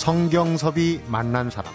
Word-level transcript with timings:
성경섭이 0.00 1.02
만난 1.08 1.50
사람 1.50 1.74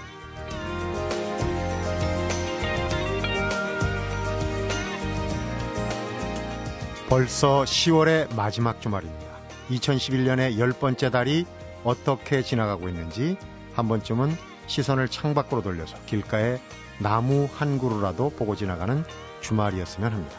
벌써 7.08 7.62
10월의 7.66 8.36
마지막 8.36 8.82
주말입니다. 8.82 9.28
2011년의 9.70 10.58
열 10.58 10.74
번째 10.74 11.12
달이 11.12 11.46
어떻게 11.84 12.42
지나가고 12.42 12.90
있는지 12.90 13.38
한 13.76 13.88
번쯤은 13.88 14.36
시선을 14.66 15.08
창밖으로 15.10 15.62
돌려서 15.62 15.96
길가에 16.08 16.60
나무 17.00 17.48
한 17.54 17.78
그루라도 17.78 18.32
보고 18.32 18.56
지나가는 18.56 19.04
주말이었으면 19.42 20.12
합니다. 20.12 20.36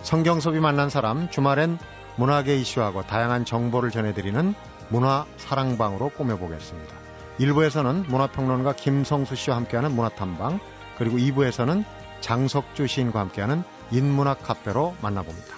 성경섭이 0.00 0.58
만난 0.58 0.88
사람 0.88 1.28
주말엔 1.28 1.78
문학의 2.16 2.62
이슈하고 2.62 3.02
다양한 3.02 3.44
정보를 3.44 3.90
전해드리는 3.90 4.54
문화 4.88 5.26
사랑방으로 5.36 6.10
꾸며보겠습니다. 6.10 6.94
1부에서는 7.38 8.06
문화평론가 8.08 8.74
김성수 8.74 9.34
씨와 9.34 9.56
함께하는 9.56 9.92
문화탐방 9.92 10.60
그리고 10.98 11.16
2부에서는 11.16 11.84
장석주 12.20 12.86
시인과 12.86 13.20
함께하는 13.20 13.64
인문학 13.90 14.42
카페로 14.42 14.96
만나봅니다. 15.02 15.53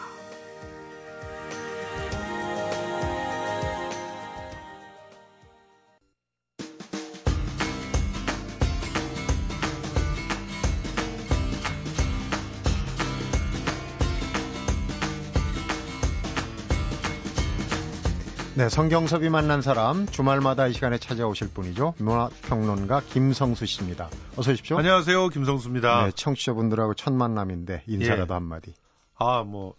네, 18.56 18.68
성경섭이 18.68 19.28
만난 19.28 19.60
사람 19.62 20.06
주말마다 20.06 20.66
이 20.66 20.72
시간에 20.72 20.98
찾아오실 20.98 21.48
분이죠. 21.50 21.94
문화평론가 21.98 23.02
김성수 23.02 23.66
씨입니다. 23.66 24.10
어서 24.36 24.52
오십시오. 24.52 24.78
안녕하세요, 24.78 25.28
김성수입니다. 25.28 26.06
네, 26.06 26.12
청취자분들하고 26.12 26.94
첫 26.94 27.12
만남인데 27.12 27.84
인사라도 27.86 28.32
예. 28.32 28.34
한마디. 28.34 28.74
아, 29.16 29.42
뭐 29.42 29.74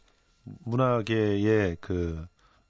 문화계의 0.65 1.77
그 1.81 2.27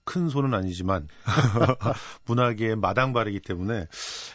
큰 0.08 0.30
손은 0.30 0.54
아니지만 0.54 1.10
문화계의 2.26 2.78
마당발이기 2.78 3.42
때문에 3.42 3.88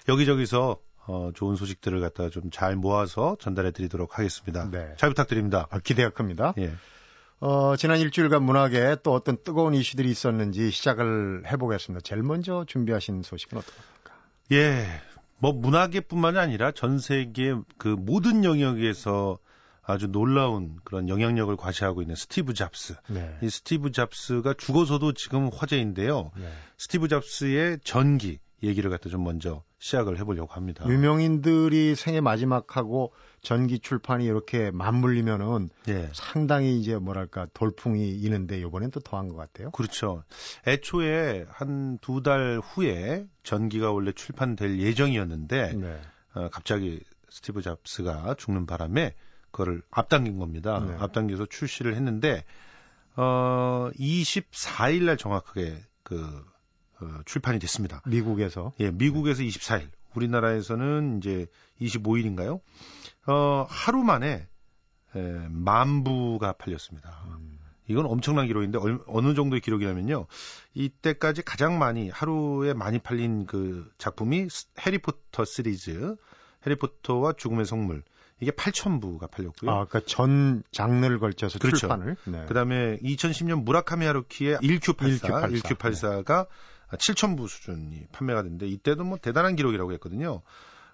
여기저기서 0.07 0.79
어, 1.07 1.31
좋은 1.35 1.57
소식들을 1.57 1.99
갖다 2.01 2.29
좀잘 2.29 2.77
모아서 2.77 3.37
전달해 3.41 3.73
드리도록 3.73 4.19
하겠습니다. 4.19 4.69
네. 4.71 4.95
잘 4.99 5.09
부탁드립니다. 5.09 5.67
아, 5.71 5.79
기대가 5.81 6.11
큽니다. 6.11 6.53
예. 6.59 6.75
어, 7.45 7.75
지난 7.75 7.99
일주일간 7.99 8.45
문학에 8.45 8.99
또 9.03 9.13
어떤 9.13 9.37
뜨거운 9.43 9.75
이슈들이 9.75 10.09
있었는지 10.09 10.71
시작을 10.71 11.43
해보겠습니다. 11.51 12.01
제일 12.05 12.23
먼저 12.23 12.65
준비하신 12.69 13.23
소식은 13.23 13.59
어떻습니까? 13.59 14.15
예, 14.53 14.87
뭐 15.39 15.53
문학계뿐만이 15.53 16.39
아니라 16.39 16.71
전 16.71 17.01
세계 17.01 17.57
그 17.79 17.89
모든 17.89 18.45
영역에서 18.45 19.39
아주 19.83 20.07
놀라운 20.07 20.77
그런 20.85 21.09
영향력을 21.09 21.57
과시하고 21.57 22.01
있는 22.01 22.15
스티브 22.15 22.55
잡스. 22.55 22.95
네. 23.09 23.37
이 23.43 23.51
스티브 23.51 23.91
잡스가 23.91 24.55
죽어서도 24.55 25.13
지금 25.13 25.51
화제인데요. 25.53 26.31
네. 26.37 26.49
스티브 26.79 27.09
잡스의 27.09 27.81
전기 27.83 28.39
얘기를 28.63 28.91
갖다 28.91 29.09
좀 29.09 29.25
먼저 29.25 29.63
시작을 29.79 30.19
해보려고 30.19 30.53
합니다. 30.53 30.85
유명인들이 30.89 31.95
생애 31.97 32.21
마지막하고 32.21 33.13
전기 33.41 33.79
출판이 33.81 34.25
이렇게 34.25 34.71
맞물리면은 34.71 35.69
예. 35.89 36.09
상당히 36.13 36.79
이제 36.79 36.97
뭐랄까 36.97 37.47
돌풍이 37.55 38.11
있는데 38.11 38.61
이번엔 38.61 38.91
또 38.93 39.01
더한 39.01 39.29
것 39.29 39.37
같아요. 39.37 39.71
그렇죠. 39.73 40.23
애초에 40.67 41.47
한 41.49 41.99
두 42.01 42.23
달 42.23 42.61
후에 42.63 43.27
전기가 43.43 43.91
원래 43.91 44.13
출판될 44.13 44.79
예정이었는데 44.79 45.73
네. 45.75 46.01
어, 46.35 46.49
갑자기 46.51 47.01
스티브 47.31 47.63
잡스가 47.63 48.35
죽는 48.39 48.67
바람에 48.67 49.15
그거를 49.51 49.83
앞당긴 49.91 50.39
겁니다. 50.39 50.79
네. 50.87 50.95
앞당겨서 50.99 51.47
출시를 51.47 51.95
했는데 51.97 52.45
어 53.17 53.91
24일 53.99 55.05
날 55.05 55.17
정확하게 55.17 55.77
그 56.03 56.45
어, 57.03 57.23
출판이 57.25 57.59
됐습니다. 57.59 58.03
미국에서 58.07 58.73
예, 58.81 58.91
미국에서 58.91 59.43
24일. 59.43 59.89
우리나라에서는 60.15 61.19
이제 61.19 61.47
25일인가요? 61.81 62.61
어, 63.27 63.67
하루 63.69 64.03
만에 64.03 64.47
에, 65.15 65.21
만 65.49 66.05
부가 66.05 66.53
팔렸습니다. 66.53 67.23
음. 67.27 67.59
이건 67.89 68.07
엄청난 68.07 68.47
기록인데 68.47 68.79
얼, 68.79 69.01
어느 69.07 69.35
정도의 69.35 69.61
기록이냐면요. 69.61 70.27
이때까지 70.75 71.43
가장 71.43 71.79
많이 71.79 72.09
하루에 72.09 72.75
많이 72.75 72.99
팔린 72.99 73.47
그 73.47 73.91
작품이 73.99 74.49
해리포터 74.81 75.45
시리즈, 75.45 76.17
해리포터와 76.67 77.35
죽음의 77.35 77.67
성물. 77.67 78.03
이게 78.41 78.51
8,000부가 78.51 79.31
팔렸고요. 79.31 79.71
아, 79.71 79.85
그러니까 79.85 80.01
전 80.07 80.65
장르를 80.73 81.19
걸쳐서 81.21 81.59
그렇죠. 81.61 81.79
출판을. 81.79 82.17
네. 82.25 82.45
그다음에 82.47 82.99
2010년 82.99 83.63
무라카미 83.63 84.05
하루키의 84.05 84.57
1Q84, 84.57 85.21
1Q84. 85.21 85.63
1Q84가 85.63 86.47
7,000부 86.97 87.49
수준이 87.49 88.07
판매가 88.13 88.43
됐는데 88.43 88.67
이때도 88.67 89.05
뭐 89.05 89.19
대단한 89.19 89.57
기록이라고 89.57 89.93
했거든요. 89.95 90.43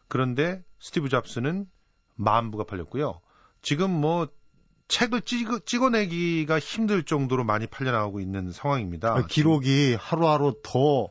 그런데 0.08 0.62
스티브 0.80 1.08
잡스는 1.08 1.66
만 2.14 2.50
부가 2.50 2.64
팔렸고요. 2.64 3.20
지금 3.62 3.90
뭐 3.90 4.28
책을 4.88 5.22
찍어, 5.22 5.60
찍어 5.60 5.90
내기가 5.90 6.58
힘들 6.58 7.02
정도로 7.02 7.44
많이 7.44 7.66
팔려나가고 7.66 8.20
있는 8.20 8.52
상황입니다. 8.52 9.14
아, 9.14 9.26
기록이 9.26 9.94
하루하루 9.94 10.54
더 10.62 11.10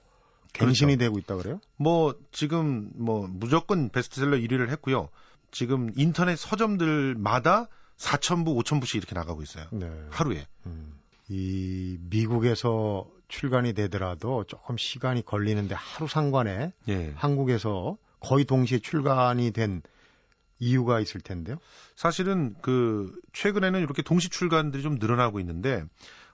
갱신이 0.53 0.97
그렇죠. 0.97 1.05
되고 1.05 1.19
있다 1.19 1.35
그래요? 1.35 1.59
뭐 1.75 2.15
지금 2.31 2.89
뭐 2.95 3.27
무조건 3.29 3.89
베스트셀러 3.89 4.37
1위를 4.37 4.69
했고요. 4.69 5.09
지금 5.51 5.91
인터넷 5.95 6.35
서점들마다 6.35 7.67
4,000부, 7.97 8.55
5,000부씩 8.63 8.95
이렇게 8.95 9.15
나가고 9.15 9.43
있어요. 9.43 9.65
네. 9.71 9.89
하루에. 10.09 10.47
음. 10.65 10.93
이 11.29 11.97
미국에서 12.09 13.07
출간이 13.27 13.73
되더라도 13.73 14.43
조금 14.45 14.77
시간이 14.77 15.25
걸리는데 15.25 15.75
하루 15.75 16.07
상관에 16.07 16.73
예. 16.87 17.13
한국에서 17.15 17.97
거의 18.19 18.45
동시에 18.45 18.79
출간이 18.79 19.51
된 19.51 19.81
이유가 20.59 20.99
있을 20.99 21.21
텐데요. 21.21 21.57
사실은 21.95 22.55
그 22.61 23.13
최근에는 23.33 23.79
이렇게 23.81 24.01
동시 24.01 24.29
출간들이 24.29 24.81
좀 24.81 24.95
늘어나고 24.95 25.39
있는데 25.39 25.83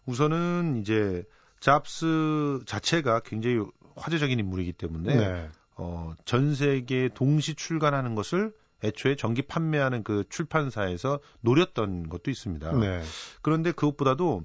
우선은 0.06 0.80
이제 0.82 1.24
잡스 1.60 2.62
자체가 2.66 3.22
굉장히 3.22 3.66
화제적인 3.96 4.40
인물이기 4.40 4.74
때문에 4.74 5.16
네. 5.16 5.50
어, 5.76 6.14
전 6.26 6.56
세계 6.56 7.10
동시 7.14 7.56
출간하는 7.56 8.16
것을 8.16 8.54
애초에 8.84 9.16
정기 9.16 9.44
판매하는 9.44 10.04
그 10.04 10.26
출판사에서 10.30 11.20
노렸던 11.42 12.10
것도 12.10 12.30
있습니다. 12.30 12.74
네. 12.74 13.02
그런데 13.42 13.72
그것보다도 13.72 14.44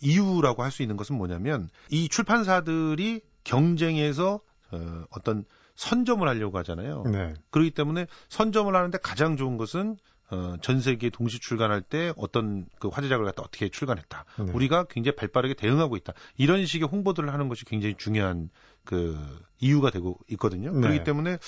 이유라고 0.00 0.62
할 0.62 0.70
수 0.70 0.82
있는 0.82 0.96
것은 0.96 1.16
뭐냐면 1.16 1.68
이 1.90 2.08
출판사들이 2.08 3.20
경쟁에서 3.44 4.40
어, 4.72 5.04
어떤 5.10 5.44
선점을 5.76 6.26
하려고 6.26 6.58
하잖아요. 6.58 7.04
네. 7.04 7.34
그렇기 7.50 7.70
때문에 7.72 8.06
선점을 8.28 8.74
하는데 8.74 8.98
가장 8.98 9.36
좋은 9.36 9.56
것은 9.56 9.96
어, 10.30 10.56
전 10.62 10.80
세계 10.80 11.10
동시 11.10 11.38
출간할 11.38 11.82
때 11.82 12.12
어떤 12.16 12.66
그 12.78 12.88
화제작을 12.88 13.24
갖다 13.24 13.42
어떻게 13.42 13.68
출간했다. 13.68 14.24
네. 14.38 14.52
우리가 14.52 14.84
굉장히 14.84 15.16
발빠르게 15.16 15.54
대응하고 15.54 15.96
있다. 15.96 16.14
이런 16.36 16.64
식의 16.64 16.88
홍보들을 16.88 17.32
하는 17.32 17.48
것이 17.48 17.64
굉장히 17.64 17.94
중요한 17.96 18.48
그 18.84 19.18
이유가 19.60 19.90
되고 19.90 20.18
있거든요. 20.30 20.72
네. 20.72 20.80
그렇기 20.80 21.04
때문에 21.04 21.38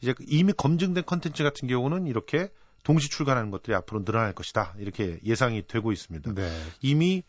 이제 0.00 0.14
이미 0.28 0.52
검증된 0.52 1.04
컨텐츠 1.06 1.42
같은 1.42 1.66
경우는 1.66 2.06
이렇게 2.06 2.50
동시 2.82 3.08
출간하는 3.10 3.50
것들이 3.50 3.74
앞으로 3.74 4.04
늘어날 4.04 4.32
것이다. 4.32 4.74
이렇게 4.78 5.18
예상이 5.24 5.66
되고 5.66 5.92
있습니다. 5.92 6.32
네. 6.34 6.50
이미 6.82 7.22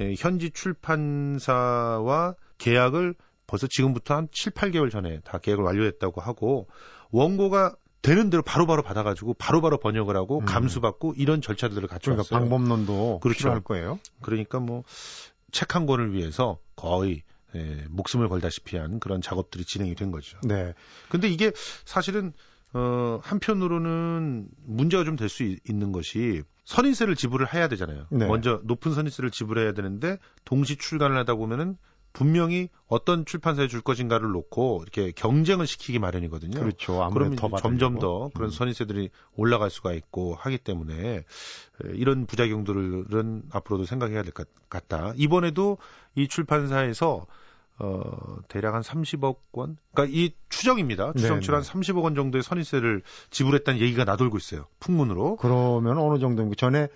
예, 0.00 0.14
현지 0.16 0.50
출판사와 0.50 2.34
계약을 2.58 3.14
벌써 3.46 3.66
지금부터 3.66 4.14
한 4.14 4.28
7, 4.32 4.52
8개월 4.52 4.90
전에 4.90 5.20
다 5.24 5.38
계약을 5.38 5.64
완료했다고 5.64 6.20
하고 6.20 6.68
원고가 7.10 7.74
되는 8.02 8.30
대로 8.30 8.42
바로바로 8.42 8.82
바로 8.82 8.94
받아가지고 8.94 9.34
바로바로 9.34 9.78
바로 9.78 9.92
번역을 9.92 10.16
하고 10.16 10.40
음. 10.40 10.44
감수받고 10.44 11.14
이런 11.16 11.40
절차들을 11.40 11.88
갖춰왔어요. 11.88 12.24
그러니까 12.28 12.38
방법론도 12.38 13.20
그렇죠. 13.20 13.38
필요할 13.38 13.60
거예요. 13.62 13.98
그러니까 14.20 14.60
뭐 14.60 14.84
책 15.52 15.74
한 15.74 15.86
권을 15.86 16.12
위해서 16.12 16.58
거의 16.76 17.22
예, 17.54 17.84
목숨을 17.88 18.28
걸다시피 18.28 18.76
한 18.76 19.00
그런 19.00 19.22
작업들이 19.22 19.64
진행이 19.64 19.94
된 19.94 20.10
거죠. 20.10 20.38
네. 20.42 20.74
근데 21.08 21.28
이게 21.28 21.52
사실은 21.86 22.32
어 22.74 23.18
한편으로는 23.22 24.48
문제가 24.66 25.04
좀 25.04 25.16
될 25.16 25.28
수 25.28 25.42
있는 25.68 25.92
것이 25.92 26.42
선인세를 26.64 27.16
지불을 27.16 27.52
해야 27.54 27.68
되잖아요. 27.68 28.06
네. 28.10 28.26
먼저 28.26 28.60
높은 28.64 28.92
선인세를 28.92 29.30
지불해야 29.30 29.72
되는데 29.72 30.18
동시 30.44 30.76
출간을 30.76 31.16
하다 31.18 31.34
보면은 31.36 31.76
분명히 32.12 32.68
어떤 32.88 33.24
출판사에 33.24 33.68
줄 33.68 33.80
것인가를 33.80 34.30
놓고 34.32 34.80
이렇게 34.82 35.12
경쟁을 35.12 35.66
시키기 35.66 35.98
마련이거든요. 35.98 36.58
그렇죠. 36.58 37.08
그러면 37.12 37.36
더 37.36 37.48
점점 37.58 37.98
더 37.98 38.30
그런 38.34 38.48
음. 38.48 38.50
선인세들이 38.50 39.10
올라갈 39.36 39.70
수가 39.70 39.92
있고 39.92 40.34
하기 40.34 40.58
때문에 40.58 41.24
이런 41.94 42.26
부작용들은 42.26 43.42
앞으로도 43.50 43.84
생각해야 43.84 44.22
될 44.22 44.32
것 44.32 44.48
같다. 44.68 45.12
이번에도 45.16 45.78
이 46.16 46.28
출판사에서 46.28 47.26
어, 47.80 48.38
대략 48.48 48.74
한 48.74 48.82
30억 48.82 49.36
원? 49.52 49.76
그러니까 49.92 50.16
이 50.16 50.32
추정입니다. 50.48 51.12
추정치로 51.16 51.56
한 51.56 51.62
30억 51.62 52.02
원 52.02 52.14
정도의 52.14 52.42
선인세를 52.42 53.02
지불했다는 53.30 53.80
얘기가 53.80 54.04
나돌고 54.04 54.36
있어요. 54.36 54.66
풍문으로. 54.80 55.36
그러면 55.36 55.98
어느 55.98 56.18
정도인가? 56.18 56.54
전에 56.56 56.88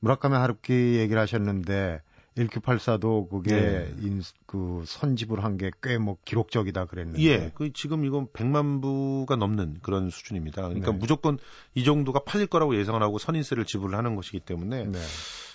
무라카미 0.00 0.36
하루키 0.36 0.72
얘기를 0.98 1.20
하셨는데 1.20 2.02
1984도 2.36 3.28
그게 3.28 3.50
네. 3.52 3.94
인, 4.00 4.22
그 4.46 4.84
선집을 4.86 5.42
한 5.42 5.56
게 5.56 5.70
꽤 5.80 5.98
뭐 5.98 6.16
기록적이다 6.24 6.84
그랬는데. 6.84 7.20
예. 7.24 7.50
그 7.54 7.72
지금 7.72 8.04
이건 8.04 8.28
100만 8.28 8.80
부가 8.80 9.34
넘는 9.34 9.78
그런 9.82 10.08
수준입니다. 10.10 10.62
그러니까 10.62 10.92
네. 10.92 10.98
무조건 10.98 11.38
이 11.74 11.82
정도가 11.84 12.20
팔릴 12.20 12.46
거라고 12.46 12.76
예상을 12.76 13.02
하고 13.02 13.18
선인세를 13.18 13.64
지불하는 13.64 14.14
것이기 14.14 14.38
때문에. 14.38 14.84
네. 14.84 14.98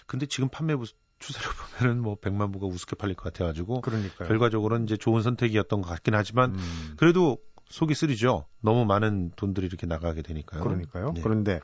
근데 0.07 0.25
지금 0.25 0.50
판매부 0.50 0.83
추세를 1.19 1.48
보면은 1.80 2.01
뭐 2.01 2.15
100만 2.19 2.51
부가 2.51 2.68
우습게 2.68 2.95
팔릴 2.95 3.15
것 3.15 3.31
같아 3.31 3.45
가지고 3.45 3.81
그러니까요. 3.81 4.27
결과적으로는 4.27 4.86
이제 4.86 4.98
좋은 4.98 5.21
선택이었던 5.21 5.81
것 5.81 5.89
같긴 5.89 6.15
하지만 6.15 6.56
음. 6.56 6.94
그래도 6.98 7.38
속이 7.69 7.94
쓰리죠. 7.95 8.45
너무 8.62 8.86
많은 8.86 9.31
돈들이 9.36 9.65
이렇게 9.65 9.88
나가게 9.88 10.21
되니까요. 10.21 10.63
그러니까요. 10.63 11.13
네. 11.15 11.21
그런데 11.21 11.60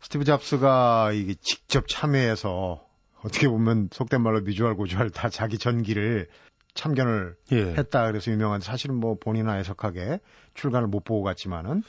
스티브 0.00 0.24
잡스가 0.24 1.12
이게 1.12 1.34
직접 1.40 1.86
참여해서 1.88 2.84
어떻게 3.22 3.48
보면 3.48 3.88
속된 3.92 4.22
말로 4.22 4.40
미주알 4.40 4.74
고주알 4.74 5.10
다 5.10 5.28
자기 5.28 5.58
전기를 5.58 6.28
참견을 6.74 7.36
예. 7.52 7.56
했다 7.74 8.06
그래서 8.06 8.30
유명한데 8.30 8.64
사실은 8.64 8.94
뭐 8.94 9.16
본인나 9.18 9.54
해석하게 9.54 10.20
출간을 10.54 10.86
못 10.86 11.02
보고 11.02 11.22
갔지만은 11.24 11.82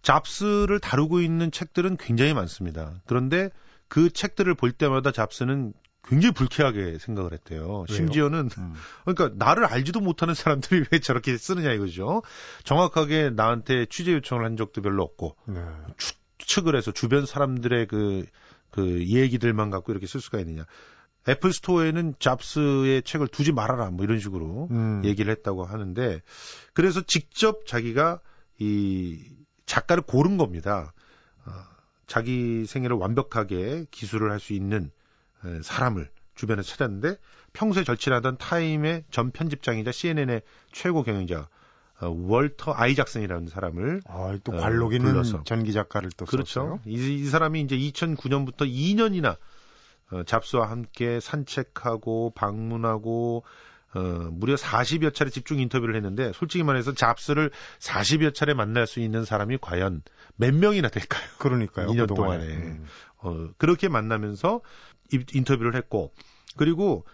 잡스를 0.00 0.80
다루고 0.80 1.20
있는 1.20 1.50
책들은 1.50 1.96
굉장히 1.98 2.32
많습니다. 2.34 3.02
그런데 3.06 3.50
그 3.88 4.10
책들을 4.10 4.52
볼 4.54 4.72
때마다 4.72 5.12
잡스는 5.12 5.74
굉장히 6.04 6.32
불쾌하게 6.34 6.98
생각을 6.98 7.32
했대요. 7.32 7.60
왜요? 7.62 7.86
심지어는 7.88 8.50
음. 8.58 8.74
그러니까 9.04 9.44
나를 9.44 9.64
알지도 9.64 10.00
못하는 10.00 10.34
사람들이 10.34 10.84
왜 10.90 10.98
저렇게 11.00 11.36
쓰느냐 11.36 11.72
이거죠. 11.72 12.22
정확하게 12.64 13.30
나한테 13.30 13.86
취재 13.86 14.12
요청을 14.12 14.44
한 14.44 14.56
적도 14.56 14.82
별로 14.82 15.02
없고 15.04 15.36
네. 15.46 15.60
추측을 16.38 16.76
해서 16.76 16.90
주변 16.92 17.24
사람들의 17.24 17.86
그그 17.86 19.06
얘기들만 19.06 19.70
갖고 19.70 19.92
이렇게 19.92 20.06
쓸 20.06 20.20
수가 20.20 20.40
있느냐. 20.40 20.66
애플 21.28 21.52
스토어에는 21.52 22.16
잡스의 22.18 23.02
책을 23.04 23.28
두지 23.28 23.52
말아라 23.52 23.90
뭐 23.90 24.04
이런 24.04 24.18
식으로 24.18 24.66
음. 24.72 25.02
얘기를 25.04 25.30
했다고 25.30 25.64
하는데 25.64 26.20
그래서 26.74 27.00
직접 27.00 27.64
자기가 27.64 28.20
이 28.58 29.24
작가를 29.66 30.02
고른 30.02 30.36
겁니다. 30.36 30.92
어, 31.46 31.52
자기 32.08 32.66
생애를 32.66 32.96
완벽하게 32.96 33.86
기술을 33.92 34.32
할 34.32 34.40
수 34.40 34.52
있는 34.52 34.90
사람을 35.62 36.08
주변에 36.34 36.62
찾았는데 36.62 37.16
평소에 37.52 37.84
절친하던 37.84 38.38
타임의 38.38 39.04
전 39.10 39.30
편집장이자 39.30 39.92
CNN의 39.92 40.42
최고 40.72 41.02
경영자 41.02 41.48
어, 42.00 42.08
월터 42.08 42.72
아이작슨이라는 42.74 43.46
사람을 43.48 44.02
아, 44.06 44.36
또 44.42 44.52
관록 44.52 44.92
있는 44.92 45.16
어, 45.16 45.44
전기 45.44 45.72
작가를 45.72 46.10
또 46.16 46.24
그렇죠. 46.24 46.80
이, 46.84 46.94
이, 46.94 47.24
사람이 47.26 47.60
이제 47.60 47.76
2009년부터 47.76 48.62
2년이나 48.62 49.36
어, 50.10 50.22
잡스와 50.24 50.68
함께 50.70 51.20
산책하고 51.20 52.32
방문하고 52.34 53.44
어, 53.94 54.00
무려 54.32 54.54
40여 54.54 55.14
차례 55.14 55.30
집중 55.30 55.60
인터뷰를 55.60 55.94
했는데 55.94 56.32
솔직히 56.34 56.64
말해서 56.64 56.92
잡스를 56.94 57.50
40여 57.78 58.34
차례 58.34 58.54
만날 58.54 58.86
수 58.86 59.00
있는 59.00 59.24
사람이 59.24 59.58
과연 59.60 60.02
몇 60.36 60.54
명이나 60.54 60.88
될까요? 60.88 61.22
그러니까요. 61.38 61.86
2년 61.92 62.08
동안에. 62.08 62.44
음. 62.44 62.86
어, 63.18 63.48
그렇게 63.56 63.88
만나면서 63.88 64.60
인터뷰를 65.32 65.74
했고 65.76 66.12
그리고 66.56 67.04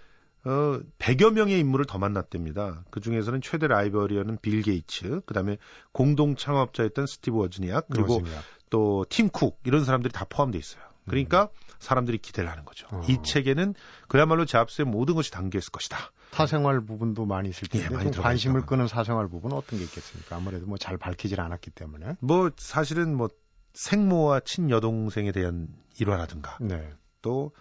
어, 0.44 0.80
100여 0.98 1.32
명의 1.32 1.58
인물을 1.58 1.84
더 1.86 1.98
만났답니다. 1.98 2.84
그 2.90 3.00
중에서는 3.00 3.40
최대 3.42 3.66
라이벌이었던 3.66 4.38
빌 4.40 4.62
게이츠, 4.62 5.22
그 5.26 5.34
다음에 5.34 5.58
공동 5.92 6.36
창업자였던 6.36 7.06
스티브 7.06 7.36
워즈니악, 7.36 7.88
그리고 7.90 8.22
또 8.70 9.00
팀 9.00 9.30
쿡, 9.30 9.60
이런 9.64 9.84
사람들이 9.84 10.12
다 10.12 10.24
포함되어 10.28 10.58
있어요. 10.58 10.82
그러니까 11.06 11.44
음. 11.44 11.48
사람들이 11.78 12.18
기대를 12.18 12.50
하는 12.50 12.64
거죠. 12.64 12.86
어. 12.90 13.02
이 13.08 13.18
책에는 13.22 13.74
그야말로 14.08 14.44
잡스의 14.44 14.86
모든 14.86 15.14
것이 15.14 15.30
담겨 15.30 15.58
있을 15.58 15.70
것이다. 15.70 15.96
사생활 16.32 16.82
부분도 16.82 17.24
많이 17.24 17.48
있을 17.48 17.68
텐데 17.68 17.86
예, 17.90 17.94
많이 17.94 18.10
관심을 18.10 18.66
끄는 18.66 18.86
사생활 18.88 19.28
부분은 19.28 19.56
어떤 19.56 19.78
게 19.78 19.84
있겠습니까? 19.86 20.36
아무래도 20.36 20.66
뭐 20.66 20.76
잘 20.76 20.98
밝히질 20.98 21.40
않았기 21.40 21.70
때문에. 21.70 22.16
뭐 22.20 22.50
사실은 22.56 23.16
뭐 23.16 23.28
생모와 23.72 24.40
친여동생에 24.40 25.32
대한 25.32 25.68
일화라든가 25.98 26.58
네. 26.60 26.92
또 27.22 27.52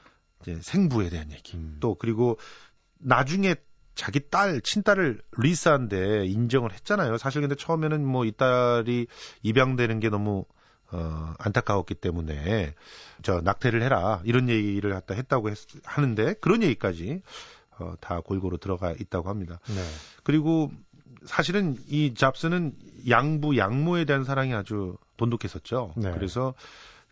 이제 0.41 0.59
생부에 0.61 1.09
대한 1.09 1.31
얘기 1.31 1.57
음. 1.57 1.77
또 1.79 1.95
그리고 1.95 2.37
나중에 2.99 3.55
자기 3.95 4.29
딸, 4.29 4.61
친딸을 4.61 5.21
리사한테 5.39 6.25
인정을 6.27 6.71
했잖아요. 6.71 7.17
사실 7.17 7.41
근데 7.41 7.55
처음에는 7.55 8.05
뭐 8.05 8.25
이 8.25 8.31
딸이 8.31 9.07
입양되는 9.41 9.99
게 9.99 10.09
너무 10.09 10.45
어, 10.91 11.33
안타까웠기 11.39 11.95
때문에 11.95 12.73
저 13.21 13.41
낙태를 13.41 13.81
해라 13.81 14.21
이런 14.23 14.49
얘기를 14.49 14.91
갖다 14.91 15.15
했다고 15.15 15.49
했, 15.49 15.57
하는데 15.83 16.33
그런 16.35 16.63
얘기까지 16.63 17.21
어, 17.79 17.95
다 17.99 18.21
골고루 18.21 18.57
들어가 18.57 18.91
있다고 18.91 19.29
합니다. 19.29 19.59
네. 19.67 19.83
그리고 20.23 20.71
사실은 21.25 21.75
이 21.87 22.13
잡스는 22.13 22.73
양부 23.09 23.57
양모에 23.57 24.05
대한 24.05 24.23
사랑이 24.23 24.53
아주 24.53 24.97
돈독했었죠. 25.17 25.93
네. 25.97 26.11
그래서 26.11 26.53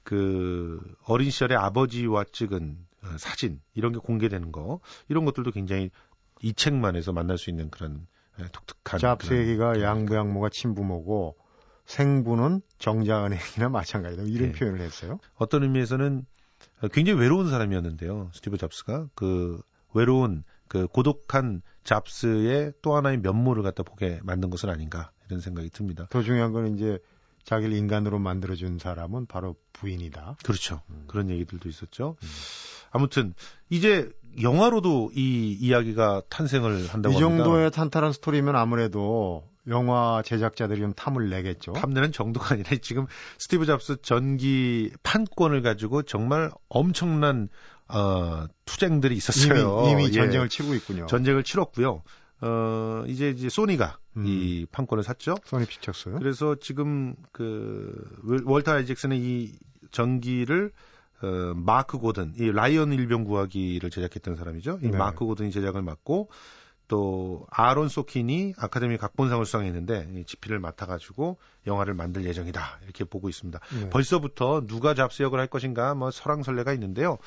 그 0.03 0.79
어린 1.05 1.31
시절에 1.31 1.55
아버지와 1.55 2.25
찍은 2.31 2.77
어, 2.94 2.94
사진 3.17 3.61
이런 3.73 3.91
게 3.93 3.99
공개되는 3.99 4.51
거 4.51 4.79
이런 5.07 5.25
것들도 5.25 5.51
굉장히 5.51 5.89
이 6.41 6.53
책만에서 6.53 7.13
만날 7.13 7.37
수 7.37 7.49
있는 7.49 7.69
그런 7.69 8.07
예, 8.39 8.45
독특한 8.51 8.99
잡스 8.99 9.33
얘기가 9.33 9.81
양부 9.81 10.15
양모가 10.15 10.49
친부모고 10.51 11.37
생부는 11.85 12.61
정자은행이나 12.79 13.69
마찬가지다 13.69 14.23
이런 14.23 14.51
네. 14.51 14.59
표현을 14.59 14.81
했어요. 14.81 15.19
어떤 15.35 15.63
의미에서는 15.63 16.25
굉장히 16.91 17.19
외로운 17.19 17.49
사람이었는데요. 17.49 18.31
스티브 18.33 18.57
잡스가 18.57 19.07
그 19.15 19.61
외로운 19.93 20.43
그 20.67 20.87
고독한 20.87 21.61
잡스의 21.83 22.73
또 22.81 22.95
하나의 22.95 23.19
면모를 23.19 23.63
갖다 23.63 23.83
보게 23.83 24.19
만든 24.23 24.49
것은 24.49 24.69
아닌가 24.69 25.11
이런 25.27 25.39
생각이 25.39 25.69
듭니다. 25.69 26.07
더 26.09 26.21
중요한 26.21 26.51
건 26.51 26.75
이제 26.75 26.99
자기를 27.43 27.73
인간으로 27.73 28.17
만들어준 28.17 28.79
사람은 28.79 29.27
바로 29.27 29.55
부인이다. 29.73 30.37
그렇죠. 30.43 30.81
음. 30.89 31.05
그런 31.07 31.29
얘기들도 31.29 31.69
있었죠. 31.69 32.17
음. 32.21 32.27
아무튼 32.95 33.33
이제 33.69 34.09
영화로도 34.41 35.11
이 35.15 35.51
이야기가 35.59 36.23
탄생을 36.29 36.87
한다고 36.87 37.15
이 37.15 37.19
정도의 37.19 37.71
탄탄한 37.71 38.13
스토리면 38.13 38.55
아무래도 38.55 39.43
영화 39.67 40.21
제작자들이 40.23 40.79
좀 40.79 40.93
탐을 40.93 41.29
내겠죠. 41.29 41.73
탐내는 41.73 42.11
정도가 42.13 42.53
아니라 42.53 42.69
지금 42.81 43.05
스티브 43.37 43.65
잡스 43.65 44.01
전기 44.01 44.91
판권을 45.03 45.61
가지고 45.61 46.03
정말 46.03 46.51
엄청난 46.69 47.49
어, 47.89 48.45
투쟁들이 48.65 49.15
있었어요. 49.15 49.83
이미, 49.89 50.05
이미 50.05 50.05
예. 50.07 50.11
전쟁을 50.11 50.49
치르고 50.49 50.73
있군요. 50.75 51.07
전쟁을 51.07 51.43
치렀고요. 51.43 52.01
어, 52.41 53.03
이제 53.07 53.29
이제 53.29 53.49
소니가 53.49 53.97
음. 54.17 54.25
이 54.25 54.65
판권을 54.71 55.03
샀죠. 55.03 55.35
소니 55.45 55.65
픽처스. 55.65 56.11
그래서 56.17 56.55
지금 56.61 57.15
그 57.31 57.93
월터 58.45 58.71
아이작슨의 58.73 59.19
이 59.19 59.51
전기를 59.91 60.71
어, 61.21 61.53
마크 61.55 61.97
고든, 61.97 62.33
이 62.37 62.51
라이언 62.51 62.93
일병 62.93 63.23
구하기를 63.23 63.89
제작했던 63.89 64.35
사람이죠. 64.35 64.79
이 64.81 64.89
네. 64.89 64.97
마크 64.97 65.25
고든이 65.25 65.51
제작을 65.51 65.81
맡고 65.81 66.29
또 66.87 67.47
아론 67.49 67.89
소킨이 67.89 68.53
아카데미 68.57 68.97
각본상을 68.97 69.43
수상했는데 69.45 70.09
이 70.15 70.25
집필을 70.25 70.59
맡아가지고 70.59 71.37
영화를 71.65 71.93
만들 71.93 72.25
예정이다 72.25 72.79
이렇게 72.83 73.03
보고 73.03 73.27
있습니다. 73.29 73.59
네. 73.79 73.89
벌써부터 73.89 74.65
누가 74.67 74.93
잡스 74.93 75.23
역을 75.23 75.39
할 75.39 75.47
것인가 75.47 75.95
뭐 75.95 76.11
설왕설래가 76.11 76.73
있는데요. 76.73 77.17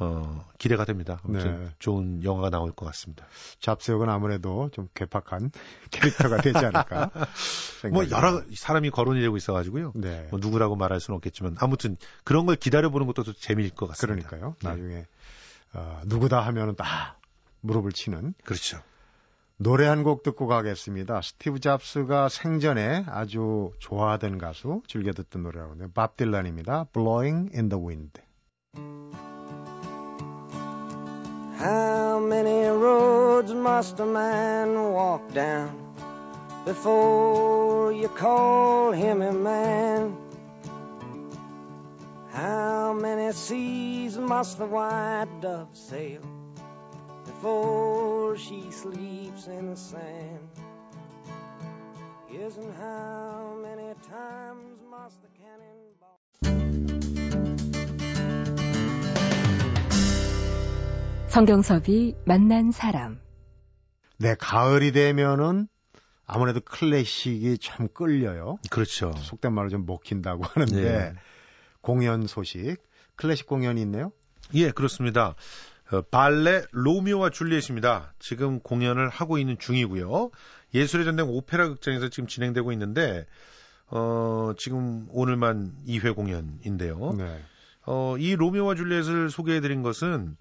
어, 0.00 0.46
기대가 0.58 0.84
됩니다. 0.84 1.20
네. 1.24 1.70
좋은 1.78 2.22
영화가 2.22 2.50
나올 2.50 2.70
것 2.72 2.86
같습니다. 2.86 3.26
잡스 3.60 3.90
역은 3.90 4.08
아무래도 4.08 4.68
좀 4.72 4.88
괴팍한 4.94 5.50
캐릭터가 5.90 6.40
되지 6.40 6.58
않을까. 6.58 7.10
뭐 7.90 8.08
여러 8.10 8.42
사람이 8.54 8.90
거론이 8.90 9.20
되고 9.20 9.36
있어가지고요. 9.36 9.92
네. 9.96 10.28
뭐 10.30 10.38
누구라고 10.38 10.76
말할 10.76 11.00
수는 11.00 11.16
없겠지만 11.16 11.56
아무튼 11.58 11.96
그런 12.24 12.46
걸 12.46 12.56
기다려보는 12.56 13.06
것도 13.06 13.24
좀 13.24 13.34
재미일 13.38 13.70
것 13.70 13.86
같습니다. 13.88 14.28
그러니까요. 14.28 14.54
네. 14.62 14.68
나중에 14.68 15.06
어, 15.72 16.00
누구다 16.04 16.40
하면은 16.40 16.76
다 16.76 17.18
무릎을 17.60 17.92
치는. 17.92 18.34
그렇죠. 18.44 18.80
노래 19.60 19.86
한 19.86 20.04
곡 20.04 20.22
듣고 20.22 20.46
가겠습니다. 20.46 21.20
스티브 21.20 21.58
잡스가 21.58 22.28
생전에 22.28 23.04
아주 23.08 23.72
좋아하던 23.80 24.38
가수, 24.38 24.82
즐겨 24.86 25.10
듣던 25.10 25.42
노래라고 25.42 25.72
하네요. 25.72 25.88
밥 25.92 26.16
딜란입니다. 26.16 26.86
Blowing 26.92 27.50
in 27.52 27.68
the 27.68 27.84
Wind. 27.84 28.22
How 31.58 32.20
many 32.24 32.68
roads 32.68 33.52
must 33.52 34.00
a 34.00 34.06
man 34.06 34.76
walk 34.94 35.34
down 35.34 35.70
before 36.64 37.92
you 37.92 38.08
call 38.16 38.92
him 38.92 39.22
a 39.22 39.32
man? 39.32 40.16
How 42.32 42.92
many 42.94 43.32
seas 43.32 44.16
must 44.16 44.58
the 44.58 44.66
white 44.66 45.40
dove 45.40 45.74
sail 45.74 46.22
before 47.26 48.36
she 48.36 48.67
sleeps 49.38 49.46
in 49.46 49.66
the 49.66 49.76
sand. 49.76 50.48
And 52.30 52.74
how 52.78 53.56
many 53.62 53.94
times 54.08 54.82
must 54.90 55.18
the 55.22 55.28
성경섭이 61.28 62.16
만난 62.24 62.72
사람. 62.72 63.20
네, 64.18 64.34
가을이 64.34 64.92
되면은 64.92 65.68
아무래도 66.26 66.60
클래식이 66.60 67.58
참 67.58 67.88
끌려요. 67.92 68.58
그렇죠. 68.70 69.12
속된 69.12 69.52
말로 69.52 69.68
좀 69.68 69.86
먹힌다고 69.86 70.42
하는데 70.54 70.82
네. 70.82 71.14
공연 71.80 72.26
소식, 72.26 72.76
클래식 73.16 73.46
공연이 73.46 73.82
있네요. 73.82 74.12
예, 74.54 74.70
그렇습니다. 74.70 75.34
어, 75.90 76.02
발레 76.02 76.64
로미오와 76.72 77.30
줄리엣입니다. 77.30 78.14
지금 78.18 78.60
공연을 78.60 79.08
하고 79.08 79.38
있는 79.38 79.58
중이고요. 79.58 80.30
예술의 80.74 81.06
전당 81.06 81.28
오페라 81.30 81.68
극장에서 81.68 82.08
지금 82.08 82.26
진행되고 82.26 82.72
있는데 82.72 83.26
어, 83.86 84.52
지금 84.58 85.06
오늘만 85.10 85.72
2회 85.86 86.14
공연인데요. 86.14 87.14
네. 87.16 87.40
어, 87.86 88.16
이 88.18 88.36
로미오와 88.36 88.74
줄리엣을 88.74 89.30
소개해 89.30 89.60
드린 89.60 89.82
것은 89.82 90.36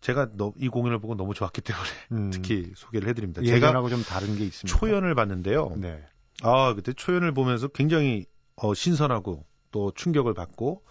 제가 0.00 0.30
너, 0.34 0.52
이 0.58 0.68
공연을 0.68 0.98
보고 0.98 1.14
너무 1.14 1.34
좋았기 1.34 1.60
때문에 1.60 1.88
음. 2.12 2.30
특히 2.32 2.72
소개를 2.74 3.08
해드립니다. 3.08 3.42
예전하고 3.42 3.90
좀 3.90 4.02
다른 4.02 4.36
게 4.36 4.44
있습니다. 4.44 4.78
초연을 4.78 5.14
봤는데요. 5.14 5.74
네. 5.76 6.02
아 6.42 6.74
그때 6.74 6.92
초연을 6.92 7.32
보면서 7.32 7.68
굉장히 7.68 8.26
어, 8.56 8.72
신선하고 8.74 9.44
또 9.70 9.92
충격을 9.94 10.34
받고 10.34 10.84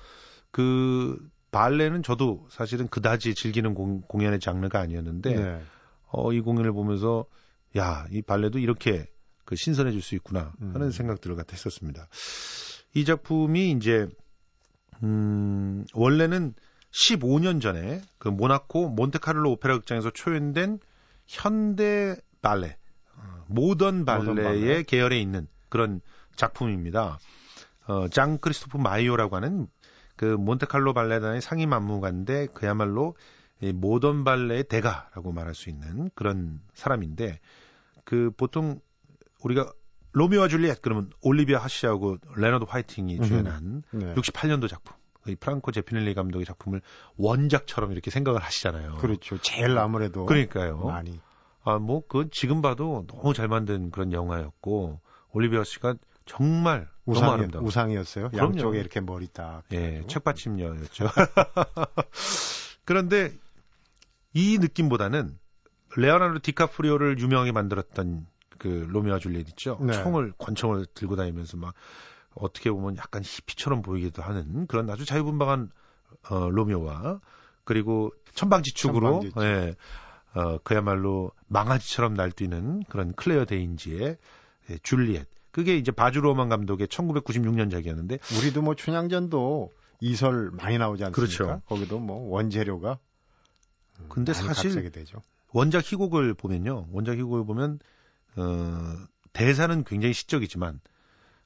그 0.51 1.17
발레는 1.53 2.03
저도 2.03 2.45
사실은 2.49 2.89
그다지 2.89 3.35
즐기는 3.35 3.73
공, 3.73 4.01
공연의 4.01 4.41
장르가 4.41 4.79
아니었는데 4.81 5.35
네. 5.35 5.61
어, 6.09 6.33
이 6.33 6.41
공연을 6.41 6.73
보면서 6.73 7.25
야 7.77 8.05
이 8.11 8.21
발레도 8.21 8.59
이렇게 8.59 9.07
그 9.45 9.55
신선해질 9.55 10.01
수 10.01 10.15
있구나 10.15 10.53
하는 10.59 10.81
음. 10.87 10.91
생각들을 10.91 11.35
갖다 11.35 11.53
했었습니다. 11.53 12.07
이 12.93 13.05
작품이 13.05 13.71
이제 13.71 14.07
음, 15.01 15.85
원래는 15.93 16.53
15년 16.91 17.61
전에 17.61 18.01
그 18.19 18.27
모나코 18.27 18.89
몬테카를로 18.89 19.51
오페라 19.51 19.75
극장에서 19.75 20.11
초연된 20.11 20.79
현대 21.25 22.15
발레, 22.41 22.77
어, 23.15 23.45
모던 23.47 24.05
발레의 24.05 24.83
계열에 24.83 25.19
있는 25.19 25.47
그런 25.69 26.01
작품입니다. 26.35 27.19
어, 27.87 28.07
장 28.09 28.37
크리스토프 28.37 28.77
마이오라고 28.77 29.35
하는 29.35 29.67
그 30.15 30.25
몬테칼로 30.25 30.93
발레단의 30.93 31.41
상임 31.41 31.73
안무가인데 31.73 32.47
그야말로 32.53 33.15
이 33.61 33.71
모던 33.71 34.23
발레의 34.23 34.65
대가라고 34.65 35.31
말할 35.31 35.55
수 35.55 35.69
있는 35.69 36.09
그런 36.15 36.59
사람인데 36.73 37.39
그 38.03 38.31
보통 38.37 38.79
우리가 39.43 39.71
로미오와 40.11 40.47
줄리엣 40.47 40.81
그러면 40.81 41.09
올리비아 41.21 41.59
핫세하고 41.59 42.17
레너드 42.35 42.65
화이팅이 42.67 43.21
주연한 43.21 43.83
네. 43.91 44.13
68년도 44.15 44.69
작품 44.69 44.95
이 45.27 45.35
프랑코 45.35 45.71
제피렐리 45.71 46.13
감독의 46.13 46.45
작품을 46.45 46.81
원작처럼 47.17 47.93
이렇게 47.93 48.11
생각을 48.11 48.41
하시잖아요. 48.41 48.95
그렇죠. 48.97 49.37
제일 49.39 49.77
아무래도 49.77 50.25
그러니까요. 50.25 50.77
많이 50.85 51.19
아 51.63 51.77
뭐 51.79 52.01
그 52.07 52.29
지금 52.29 52.61
봐도 52.61 53.05
너무 53.07 53.33
잘 53.33 53.47
만든 53.47 53.89
그런 53.89 54.11
영화였고 54.11 54.99
올리비아 55.31 55.63
씨가 55.63 55.95
정말 56.25 56.89
우상이. 57.05 57.47
우상이었어요. 57.55 58.29
그럼요. 58.29 58.53
양쪽에 58.53 58.79
이렇게 58.79 59.01
머리 59.01 59.27
딱. 59.27 59.63
예, 59.71 60.03
책받침녀였죠. 60.07 61.09
그런데 62.85 63.33
이 64.33 64.57
느낌보다는 64.57 65.37
레오나르도 65.95 66.39
디카프리오를 66.39 67.19
유명하게 67.19 67.51
만들었던 67.51 68.25
그 68.57 68.87
로미오와 68.89 69.19
줄리엣 69.19 69.49
있죠. 69.49 69.77
네. 69.81 69.93
총을 69.93 70.33
권총을 70.37 70.85
들고 70.93 71.15
다니면서 71.15 71.57
막 71.57 71.73
어떻게 72.35 72.71
보면 72.71 72.97
약간 72.97 73.21
히피처럼 73.23 73.81
보이기도 73.81 74.21
하는 74.21 74.65
그런 74.67 74.89
아주 74.89 75.05
자유분방한 75.05 75.69
어, 76.29 76.49
로미오와 76.49 77.19
그리고 77.63 78.11
천방지축으로 78.33 79.21
천방지축. 79.21 79.43
예, 79.43 79.75
어, 80.33 80.57
그야말로 80.59 81.31
망아지처럼 81.47 82.15
날뛰는 82.15 82.83
그런 82.89 83.13
클레어 83.13 83.45
데인지의 83.45 84.17
예, 84.69 84.77
줄리엣. 84.81 85.27
그게 85.53 85.77
이제 85.77 85.91
바주 85.91 86.19
로만 86.19 86.49
감독의 86.49 86.87
1996년작이었는데 86.87 88.19
우리도 88.37 88.63
뭐 88.63 88.75
춘향전도 88.75 89.71
이설 90.01 90.49
많이 90.51 90.77
나오지 90.77 91.05
않습니까? 91.05 91.13
그렇죠. 91.13 91.61
거기도 91.67 91.99
뭐 91.99 92.27
원재료가 92.29 92.97
근데 94.09 94.33
사실 94.33 94.91
원작 95.53 95.85
희곡을 95.85 96.33
보면요. 96.33 96.87
원작 96.91 97.17
희곡을 97.17 97.45
보면 97.45 97.79
어 98.35 98.95
대사는 99.31 99.83
굉장히 99.83 100.13
시적이지만 100.13 100.81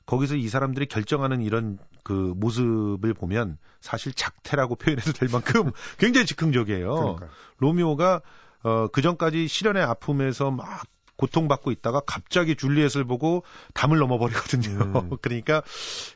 거기서 0.05 0.37
이 0.37 0.47
사람들이 0.47 0.85
결정하는 0.85 1.41
이런 1.41 1.77
그 2.03 2.33
모습을 2.37 3.13
보면 3.13 3.57
사실 3.81 4.13
작태라고 4.13 4.75
표현해도 4.79 5.11
될 5.11 5.27
만큼 5.29 5.71
굉장히 5.97 6.25
즉흥적이에요. 6.25 6.95
그러니까요. 6.95 7.29
로미오가 7.57 8.21
어, 8.63 8.87
그 8.87 9.01
전까지 9.01 9.49
실연의 9.49 9.83
아픔에서 9.83 10.49
막 10.49 10.87
고통받고 11.17 11.71
있다가 11.71 12.01
갑자기 12.05 12.55
줄리엣을 12.55 13.03
보고 13.03 13.43
담을 13.73 13.97
넘어버리거든요. 13.97 14.69
음. 14.69 15.17
그러니까 15.21 15.61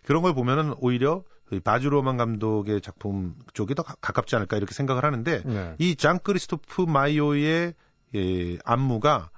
그런 0.06 0.22
걸 0.22 0.34
보면은 0.34 0.74
오히려 0.80 1.24
바주로만 1.60 2.16
감독의 2.18 2.80
작품 2.82 3.36
쪽이 3.54 3.76
더 3.76 3.84
가깝지 3.84 4.36
않을까 4.38 4.56
이렇게 4.56 4.74
생각을 4.74 5.04
하는데 5.04 5.44
네. 5.44 5.76
이장 5.80 6.20
크리스토프 6.20 6.84
마이오의 6.84 7.74
예, 8.16 8.58
안무가 8.64 9.30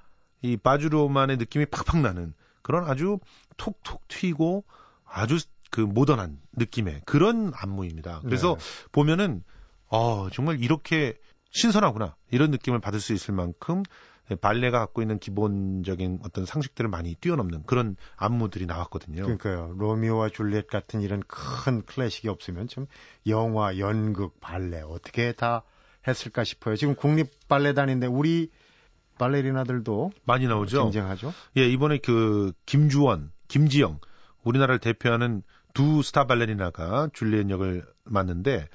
이 0.42 0.58
바주로만의 0.58 1.38
느낌이 1.38 1.66
팍팍 1.68 2.02
나는 2.02 2.34
그런 2.62 2.86
아주 2.86 3.20
톡톡 3.58 4.08
튀고 4.08 4.64
아주 5.06 5.40
그 5.72 5.82
모던한 5.82 6.40
느낌의 6.54 7.02
그런 7.06 7.52
안무입니다. 7.56 8.22
그래서 8.24 8.58
네. 8.60 8.90
보면은 8.92 9.44
어 9.88 10.30
정말 10.32 10.62
이렇게 10.62 11.16
신선하구나 11.52 12.16
이런 12.32 12.52
느낌을 12.52 12.80
받을 12.80 13.00
수 13.00 13.14
있을 13.14 13.34
만큼 13.34 13.84
발레가 14.40 14.80
갖고 14.80 15.02
있는 15.02 15.20
기본적인 15.20 16.20
어떤 16.24 16.46
상식들을 16.46 16.90
많이 16.90 17.16
뛰어넘는 17.16 17.64
그런 17.66 17.96
안무들이 18.16 18.66
나왔거든요. 18.66 19.24
그러니까요. 19.24 19.76
로미오와 19.78 20.30
줄리엣 20.30 20.68
같은 20.68 21.02
이런 21.02 21.22
큰 21.28 21.82
클래식이 21.82 22.30
없으면 22.30 22.68
좀 22.68 22.88
영화, 23.28 23.78
연극, 23.78 24.40
발레 24.40 24.82
어떻게 24.82 25.34
다 25.34 25.64
했을까 26.08 26.44
싶어요. 26.44 26.76
지금 26.76 26.96
국립 26.96 27.48
발레단인데 27.48 28.08
우리 28.08 28.50
발레리나들도 29.18 30.12
많이 30.26 30.48
나오죠. 30.48 30.84
경쟁하죠. 30.84 31.34
예, 31.58 31.68
이번에 31.68 31.98
그 32.00 32.54
김주원, 32.66 33.32
김지영 33.48 34.00
우리나라를 34.44 34.80
대표하는 34.80 35.44
두 35.74 36.02
스타 36.02 36.26
발레리나가 36.26 37.10
줄리엣 37.14 37.50
역을 37.50 37.86
맡는데 38.06 38.68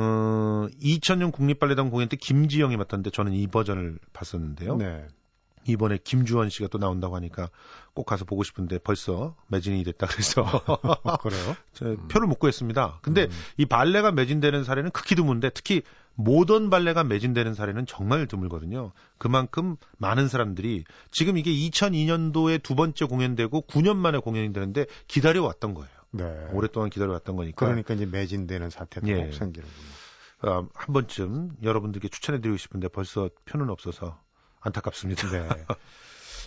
어 0.00 0.68
2000년 0.80 1.32
국립발레단 1.32 1.90
공연 1.90 2.08
때 2.08 2.16
김지영이 2.16 2.76
맡았는데 2.76 3.10
저는 3.10 3.32
이 3.32 3.48
버전을 3.48 3.98
봤었는데요. 4.12 4.76
네. 4.76 5.06
이번에 5.66 5.98
김주원 6.02 6.50
씨가 6.50 6.68
또 6.68 6.78
나온다고 6.78 7.16
하니까 7.16 7.50
꼭 7.94 8.06
가서 8.06 8.24
보고 8.24 8.44
싶은데 8.44 8.78
벌써 8.78 9.34
매진이 9.48 9.82
됐다 9.82 10.06
그래서 10.06 10.44
그래요? 11.20 11.56
음. 11.82 12.08
표를 12.08 12.28
못 12.28 12.38
구했습니다. 12.38 13.00
근데 13.02 13.24
음. 13.24 13.30
이 13.56 13.66
발레가 13.66 14.12
매진되는 14.12 14.62
사례는 14.62 14.92
극히 14.92 15.16
드문데 15.16 15.50
특히 15.50 15.82
모던 16.14 16.70
발레가 16.70 17.02
매진되는 17.02 17.54
사례는 17.54 17.86
정말 17.86 18.26
드물거든요. 18.26 18.92
그만큼 19.18 19.76
많은 19.98 20.28
사람들이 20.28 20.84
지금 21.10 21.36
이게 21.38 21.50
2002년도에 21.50 22.62
두 22.62 22.74
번째 22.76 23.04
공연되고 23.06 23.62
9년 23.62 23.96
만에 23.96 24.18
공연이 24.18 24.52
되는데 24.52 24.86
기다려왔던 25.08 25.74
거예요. 25.74 25.97
네. 26.10 26.24
오랫동안 26.52 26.90
기다려왔던 26.90 27.36
거니까. 27.36 27.66
그러니까 27.66 27.94
이제 27.94 28.06
매진되는 28.06 28.70
사태도 28.70 29.08
예. 29.08 29.30
생기는군요. 29.32 29.88
어, 30.42 30.68
한 30.72 30.92
번쯤 30.92 31.56
여러분들께 31.62 32.08
추천해드리고 32.08 32.56
싶은데 32.56 32.88
벌써 32.88 33.28
표는 33.44 33.70
없어서 33.70 34.20
안타깝습니다. 34.60 35.30
네. 35.30 35.48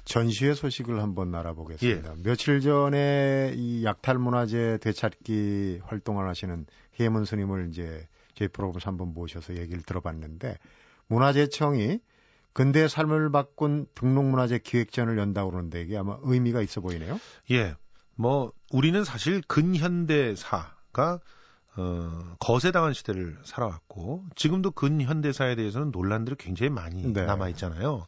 전시회 0.05 0.53
소식을 0.53 1.01
한번 1.01 1.33
알아보겠습니다. 1.35 2.15
예. 2.17 2.23
며칠 2.23 2.61
전에 2.61 3.53
이 3.55 3.83
약탈문화재 3.85 4.79
되찾기 4.81 5.81
활동을 5.83 6.27
하시는 6.27 6.65
해문 6.99 7.25
스님을 7.25 7.69
이제 7.69 8.07
저희 8.33 8.47
프로그램에서 8.47 8.89
한번 8.89 9.13
모셔서 9.13 9.57
얘기를 9.57 9.83
들어봤는데 9.83 10.57
문화재청이 11.07 11.99
근대 12.53 12.87
삶을 12.87 13.31
바꾼 13.31 13.85
등록문화재 13.95 14.59
기획전을 14.59 15.17
연다고 15.17 15.51
그러는데 15.51 15.81
이게 15.81 15.97
아마 15.97 16.17
의미가 16.21 16.61
있어 16.61 16.81
보이네요. 16.81 17.19
예. 17.51 17.75
뭐 18.15 18.51
우리는 18.71 19.03
사실 19.03 19.41
근현대사가 19.47 21.19
어, 21.77 22.35
거세당한 22.39 22.93
시대를 22.93 23.37
살아왔고 23.43 24.25
지금도 24.35 24.71
근현대사에 24.71 25.55
대해서는 25.55 25.91
논란들이 25.91 26.35
굉장히 26.37 26.69
많이 26.69 27.01
네. 27.13 27.25
남아 27.25 27.49
있잖아요. 27.49 28.05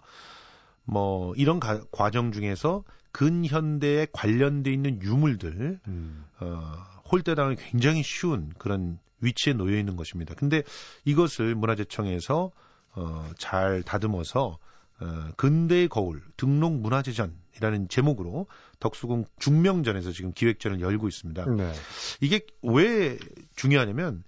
뭐 0.83 1.33
이런 1.35 1.59
가, 1.59 1.81
과정 1.91 2.31
중에서 2.31 2.83
근현대에 3.11 4.07
관련돼 4.11 4.73
있는 4.73 5.01
유물들 5.01 5.79
음. 5.87 6.25
어, 6.39 6.83
홀대당을 7.11 7.55
굉장히 7.55 8.03
쉬운 8.03 8.51
그런 8.57 8.99
위치에 9.21 9.53
놓여 9.53 9.77
있는 9.77 9.95
것입니다. 9.95 10.33
근데 10.35 10.63
이것을 11.05 11.55
문화재청에서 11.55 12.51
어, 12.95 13.29
잘 13.37 13.83
다듬어서 13.83 14.57
어, 14.99 15.29
근대의 15.37 15.87
거울 15.89 16.21
등록 16.37 16.79
문화재전이라는 16.79 17.89
제목으로 17.89 18.47
덕수궁 18.79 19.25
중명전에서 19.39 20.11
지금 20.11 20.33
기획전을 20.33 20.81
열고 20.81 21.07
있습니다. 21.07 21.45
네. 21.55 21.73
이게 22.21 22.45
왜 22.61 23.17
중요하냐면 23.55 24.23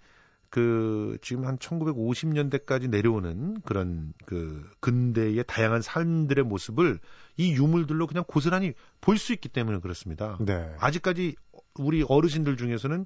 그 0.49 1.17
지금 1.21 1.45
한 1.45 1.57
1950년대까지 1.57 2.89
내려오는 2.89 3.59
그런 3.61 4.13
그 4.25 4.65
근대의 4.79 5.43
다양한 5.45 5.81
삶들의 5.81 6.45
모습을 6.45 6.99
이 7.35 7.51
유물들로 7.51 8.07
그냥 8.07 8.23
고스란히 8.25 8.73
볼 9.01 9.17
수 9.17 9.33
있기 9.33 9.49
때문에 9.49 9.79
그렇습니다. 9.79 10.37
네. 10.39 10.73
아직까지 10.79 11.35
우리 11.77 12.03
어르신들 12.07 12.55
중에서는 12.55 13.05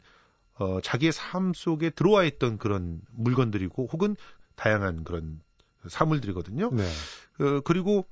어, 0.59 0.81
자기의 0.81 1.11
삶 1.11 1.53
속에 1.53 1.89
들어와 1.89 2.23
있던 2.25 2.57
그런 2.57 3.01
물건들이고 3.11 3.87
혹은 3.91 4.15
다양한 4.55 5.03
그런 5.03 5.41
사물들이거든요. 5.87 6.71
네. 6.73 6.83
어, 7.39 7.61
그리고 7.63 8.05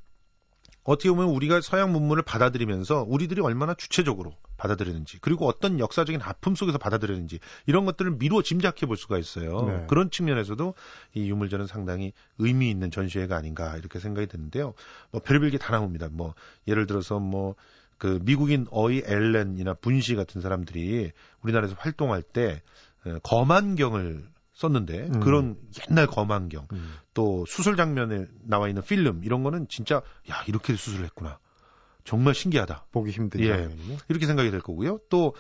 어떻게 0.84 1.10
보면 1.10 1.28
우리가 1.28 1.60
서양 1.60 1.92
문물을 1.92 2.24
받아들이면서 2.24 3.04
우리들이 3.08 3.42
얼마나 3.42 3.74
주체적으로 3.74 4.34
받아들이는지 4.56 5.20
그리고 5.20 5.46
어떤 5.46 5.80
역사적인 5.80 6.22
아픔 6.22 6.56
속에서 6.56 6.78
받아들이는지 6.78 7.40
이런 7.66 7.86
것들을 7.86 8.12
미루어 8.12 8.42
짐작해 8.42 8.86
볼 8.86 8.96
수가 8.96 9.18
있어요. 9.18 9.66
네. 9.66 9.86
그런 9.90 10.10
측면에서도 10.10 10.74
이 11.14 11.30
유물전은 11.30 11.68
상당히 11.68 12.14
의미 12.38 12.70
있는 12.70 12.90
전시회가 12.90 13.36
아닌가 13.36 13.76
이렇게 13.76 14.00
생각이 14.00 14.28
드는데요. 14.28 14.74
뭐 15.12 15.22
별별 15.22 15.50
게 15.50 15.58
다 15.58 15.74
나옵니다. 15.74 16.08
뭐 16.10 16.34
예를 16.68 16.88
들어서 16.88 17.20
뭐 17.20 17.56
그 17.98 18.20
미국인 18.24 18.68
어 18.70 19.02
이 19.06 19.13
알렌이나 19.13 19.74
분쉬 19.74 20.16
같은 20.16 20.42
사람들이 20.42 21.12
우리나라에서 21.42 21.76
활동할 21.78 22.22
때 22.22 22.62
어, 23.06 23.20
검안경을 23.24 24.24
썼는데 24.58 25.10
음. 25.14 25.20
그런 25.20 25.56
옛날 25.90 26.08
검안경 26.08 26.68
음. 26.74 26.94
또 27.14 27.46
수술 27.48 27.78
장면에 27.78 28.26
나와 28.44 28.68
있는 28.68 28.82
필름 28.82 29.24
이런 29.24 29.44
거는 29.44 29.68
진짜 29.70 30.02
야 30.30 30.44
이렇게 30.48 30.76
수술을 30.76 31.06
했구나 31.06 31.40
정말 32.04 32.34
신기하다 32.34 32.86
보기 32.92 33.12
힘든 33.12 33.40
예, 33.42 33.50
장면이요 33.50 33.98
이렇게 34.10 34.26
생각이 34.26 34.50
될 34.52 34.62
거고요 34.62 35.00
또 35.10 35.36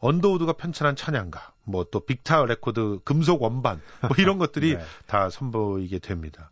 언더우드가 0.00 0.54
편찬한 0.54 0.96
찬양가 0.96 1.52
뭐 1.64 1.84
또 1.84 2.00
빅타 2.00 2.44
레코드 2.46 2.98
금속 3.04 3.42
원반 3.42 3.80
뭐 4.00 4.10
이런 4.18 4.38
것들이 4.38 4.76
네. 4.76 4.84
다 5.06 5.30
선보이게 5.30 5.98
됩니다. 6.00 6.50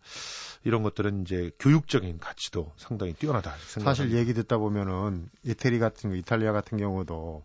이런 0.62 0.83
것들은 0.83 1.23
이제 1.23 1.50
교육적인 1.59 2.19
가치도 2.19 2.73
상당히 2.77 3.15
뛰어나다. 3.15 3.55
사실 3.83 4.12
얘기 4.12 4.35
듣다 4.35 4.59
보면은 4.59 5.29
이태리 5.43 5.79
같은 5.79 6.15
이탈리아 6.15 6.53
같은 6.53 6.77
경우도 6.79 7.45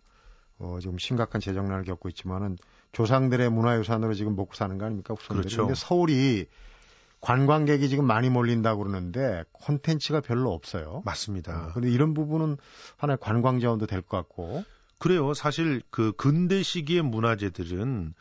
어, 0.58 0.78
지금 0.80 0.98
심각한 0.98 1.40
재정난을 1.40 1.84
겪고 1.84 2.08
있지만은 2.10 2.58
조상들의 2.96 3.50
문화유산으로 3.50 4.14
지금 4.14 4.36
먹고 4.36 4.54
사는 4.54 4.78
거 4.78 4.86
아닙니까? 4.86 5.12
후손들이. 5.12 5.42
그렇죠. 5.42 5.66
근데 5.66 5.74
서울이 5.74 6.46
관광객이 7.20 7.90
지금 7.90 8.06
많이 8.06 8.30
몰린다고 8.30 8.84
그러는데 8.84 9.44
콘텐츠가 9.52 10.22
별로 10.22 10.50
없어요. 10.54 11.02
맞습니다. 11.04 11.66
어, 11.66 11.72
근데 11.74 11.90
이런 11.90 12.14
부분은 12.14 12.56
하나의 12.96 13.18
관광 13.20 13.60
자원도 13.60 13.84
될 13.86 14.00
것 14.00 14.16
같고. 14.16 14.64
그래요. 14.98 15.34
사실 15.34 15.82
그 15.90 16.12
근대 16.16 16.62
시기의 16.62 17.02
문화재들은 17.02 18.14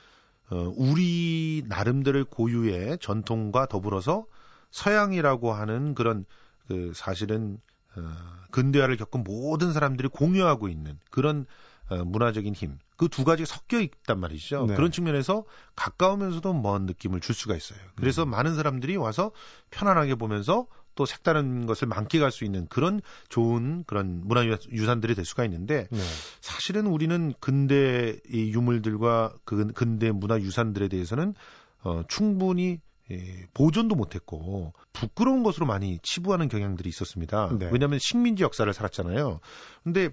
어, 0.51 0.74
우리 0.75 1.63
나름대로의 1.67 2.25
고유의 2.29 2.98
전통과 3.00 3.67
더불어서 3.67 4.25
서양이라고 4.72 5.53
하는 5.53 5.96
그런 5.96 6.25
그 6.67 6.91
사실은 6.94 7.60
어, 7.96 8.01
근대화를 8.51 8.98
겪은 8.98 9.24
모든 9.24 9.72
사람들이 9.72 10.10
공유하고 10.10 10.67
있는 10.67 11.00
그런 11.12 11.39
어, 11.39 11.44
문화적인 11.89 12.54
힘. 12.54 12.77
그 12.98 13.08
두 13.10 13.24
가지가 13.24 13.46
섞여 13.46 13.80
있단 13.80 14.20
말이죠. 14.20 14.65
네. 14.68 14.75
그런 14.75 14.92
측면에서 14.92 15.46
가까우면서도 15.75 16.54
먼 16.54 16.86
느낌을 16.86 17.21
줄 17.21 17.36
수가 17.36 17.56
있어요. 17.56 17.80
그래서 17.95 18.24
음. 18.24 18.30
많은 18.30 18.56
사람들이 18.56 18.95
와서 18.98 19.32
편안하게 19.71 20.15
보면서 20.15 20.67
또 20.95 21.06
색다른 21.06 21.65
것을 21.65 21.88
만끽할 21.88 22.32
수 22.32 22.45
있는 22.45 22.67
그런 22.67 23.02
좋은 23.30 23.84
그런 23.86 24.21
문화 24.26 24.45
유산들이 24.45 25.13
될 25.13 25.26
수가 25.26 25.43
있는데 25.45 25.88
네. 25.91 26.00
사실은 26.39 26.88
우리는 26.88 27.34
근대 27.39 28.17
이 28.30 28.52
유물들과 28.54 29.36
그 29.43 29.67
근대 29.74 30.12
문화 30.12 30.39
유산들에 30.39 30.88
대해서는 30.88 31.36
어, 31.84 32.04
충분히 32.08 32.80
예, 33.12 33.45
보존도 33.54 33.95
못했고 33.95 34.74
부끄러운 34.91 35.43
것으로 35.43 35.67
많이 35.67 36.00
치부하는 36.02 36.48
경향들이 36.48 36.89
있었습니다. 36.89 37.56
네. 37.60 37.69
왜냐하면 37.71 38.00
식민지 38.00 38.43
역사를 38.43 38.71
살았잖아요. 38.74 39.41
근데 39.84 40.10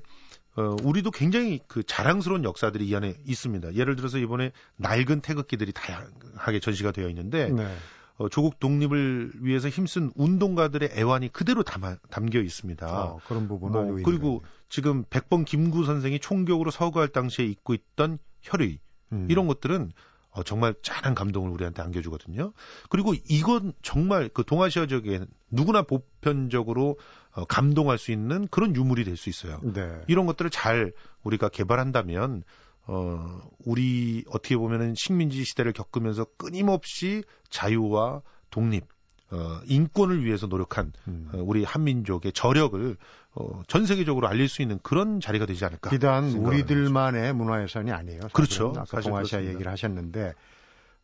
어, 0.56 0.76
우리도 0.82 1.10
굉장히 1.10 1.60
그 1.66 1.82
자랑스러운 1.82 2.44
역사들이 2.44 2.86
이 2.86 2.94
안에 2.94 3.14
있습니다. 3.26 3.74
예를 3.74 3.96
들어서 3.96 4.18
이번에 4.18 4.52
낡은 4.76 5.20
태극기들이 5.20 5.72
다양하게 5.72 6.60
전시가 6.60 6.92
되어 6.92 7.08
있는데 7.08 7.48
네. 7.50 7.74
어, 8.18 8.28
조국 8.28 8.60
독립을 8.60 9.32
위해서 9.40 9.68
힘쓴 9.68 10.12
운동가들의 10.14 10.90
애환이 10.94 11.32
그대로 11.32 11.62
담아, 11.62 11.96
담겨 12.10 12.40
있습니다. 12.40 12.86
어, 12.86 13.18
그런 13.26 13.48
부분은 13.48 13.86
뭐, 13.86 14.02
그리고 14.04 14.42
지금 14.68 15.04
백번 15.08 15.44
김구 15.44 15.84
선생이 15.84 16.20
총격으로 16.20 16.70
서거할 16.70 17.08
당시에 17.08 17.46
입고 17.46 17.74
있던 17.74 18.18
혈의 18.42 18.78
음. 19.12 19.26
이런 19.30 19.46
것들은 19.46 19.92
어, 20.32 20.42
정말 20.42 20.74
짠한 20.82 21.14
감동을 21.14 21.50
우리한테 21.50 21.82
안겨주거든요. 21.82 22.52
그리고 22.88 23.14
이건 23.28 23.72
정말 23.82 24.28
그 24.32 24.44
동아시아 24.44 24.86
지역에 24.86 25.20
누구나 25.50 25.82
보편적으로 25.82 26.98
어, 27.34 27.44
감동할 27.44 27.98
수 27.98 28.12
있는 28.12 28.48
그런 28.48 28.74
유물이 28.74 29.04
될 29.04 29.16
수 29.16 29.28
있어요. 29.28 29.60
네. 29.62 30.02
이런 30.08 30.26
것들을 30.26 30.50
잘 30.50 30.92
우리가 31.22 31.48
개발한다면 31.50 32.42
어, 32.86 33.40
우리 33.64 34.24
어떻게 34.28 34.56
보면은 34.56 34.94
식민지 34.96 35.44
시대를 35.44 35.72
겪으면서 35.72 36.26
끊임없이 36.36 37.22
자유와 37.48 38.22
독립, 38.50 38.84
어, 39.30 39.60
인권을 39.66 40.24
위해서 40.24 40.46
노력한 40.46 40.92
음. 41.08 41.28
어, 41.32 41.38
우리 41.38 41.62
한민족의 41.64 42.32
저력을 42.32 42.96
어, 43.34 43.62
전 43.66 43.86
세계적으로 43.86 44.28
알릴 44.28 44.48
수 44.48 44.62
있는 44.62 44.78
그런 44.82 45.20
자리가 45.20 45.46
되지 45.46 45.64
않을까. 45.64 45.90
비단 45.90 46.32
우리들만의 46.32 47.32
문화유산이 47.34 47.90
아니에요. 47.90 48.22
사실은. 48.22 48.32
그렇죠. 48.32 48.72
아까 48.76 49.00
동아시아 49.00 49.38
그렇습니다. 49.38 49.52
얘기를 49.52 49.72
하셨는데 49.72 50.34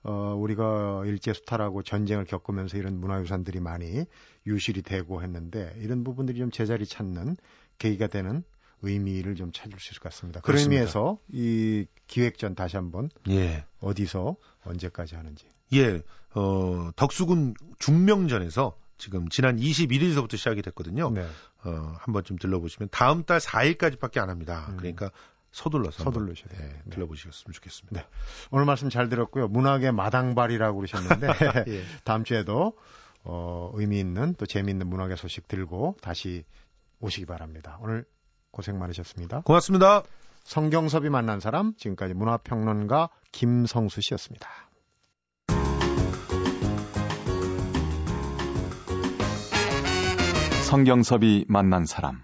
어, 0.03 0.35
우리가 0.39 1.03
일제 1.07 1.33
수탈하고 1.33 1.83
전쟁을 1.83 2.25
겪으면서 2.25 2.77
이런 2.77 3.01
문화유산들이 3.01 3.61
많이 3.61 4.05
유실이 4.47 4.83
되고 4.83 5.23
했는데 5.23 5.75
이런 5.81 6.05
부분들이 6.05 6.39
좀 6.39 6.51
제자리 6.51 6.87
찾는 6.87 7.37
계기가 7.79 8.07
되는 8.07 8.45
의미를 8.83 9.35
좀 9.35 9.51
찾을 9.53 9.79
수 9.79 9.93
있을 9.93 10.01
것 10.01 10.11
같습니다. 10.11 10.41
그런 10.41 10.61
의미에서 10.61 11.19
이 11.33 11.87
기획전 12.07 12.55
다시 12.55 12.77
한번 12.77 13.11
예. 13.29 13.65
어디서 13.81 14.37
언제까지 14.65 15.17
하는지. 15.17 15.47
예, 15.75 16.01
어, 16.35 16.91
덕수군 16.97 17.55
중명전에서 17.79 18.77
지금 18.99 19.29
지난 19.29 19.57
21일서부터 19.57 20.37
시작이 20.37 20.61
됐거든요. 20.63 21.11
네. 21.11 21.27
어, 21.65 21.95
한 21.99 22.13
번쯤 22.13 22.37
들러보시면 22.37 22.89
다음 22.91 23.25
달 23.25 23.39
4일까지밖에 23.39 24.19
안 24.19 24.29
합니다. 24.29 24.67
음. 24.71 24.77
그러니까 24.77 25.11
서둘러서 25.51 26.05
서둘러셔야 26.05 26.49
네, 26.51 26.69
네. 26.85 26.91
들러보셨으면 26.91 27.53
좋겠습니다. 27.53 28.01
네. 28.01 28.07
오늘 28.51 28.67
말씀 28.67 28.91
잘 28.91 29.09
들었고요. 29.09 29.49
문학의 29.49 29.93
마당발이라고 29.93 30.77
그러셨는데 30.77 31.29
예. 31.69 31.83
다음 32.05 32.25
주에도 32.25 32.77
어, 33.25 33.71
의미 33.75 33.99
있는 33.99 34.35
또 34.35 34.47
재미있는 34.47 34.87
문학의 34.87 35.17
소식 35.17 35.49
들고 35.49 35.97
다시 36.01 36.45
오시기 37.01 37.27
바랍니다. 37.27 37.79
오늘 37.81 38.05
고생 38.51 38.79
많으셨습니다. 38.79 39.43
고맙습니다. 39.43 40.03
성경섭이 40.45 41.11
만난 41.11 41.41
사람 41.41 41.75
지금까지 41.77 42.15
문화평론가 42.15 43.11
김성수 43.33 44.01
씨였습니다. 44.01 44.68
성경섭이 50.69 51.47
만난 51.49 51.87
사람. 51.87 52.21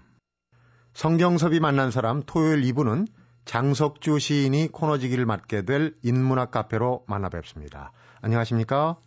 성경섭이 0.93 1.59
만난 1.59 1.89
사람 1.89 2.21
토요일 2.27 2.61
2부는 2.61 3.07
장석주 3.43 4.19
시인이 4.19 4.69
코너지기를 4.71 5.25
맡게 5.25 5.63
될 5.63 5.95
인문학 6.03 6.51
카페로 6.51 7.05
만나 7.07 7.29
뵙습니다. 7.29 7.91
안녕하십니까? 8.21 8.99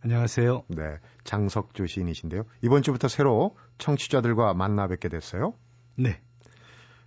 안녕하세요. 0.00 0.66
네. 0.68 1.00
장석주 1.24 1.88
시인이신데요. 1.88 2.44
이번 2.62 2.82
주부터 2.82 3.08
새로 3.08 3.56
청취자들과 3.78 4.54
만나 4.54 4.86
뵙게 4.86 5.08
됐어요. 5.08 5.54
네. 5.96 6.20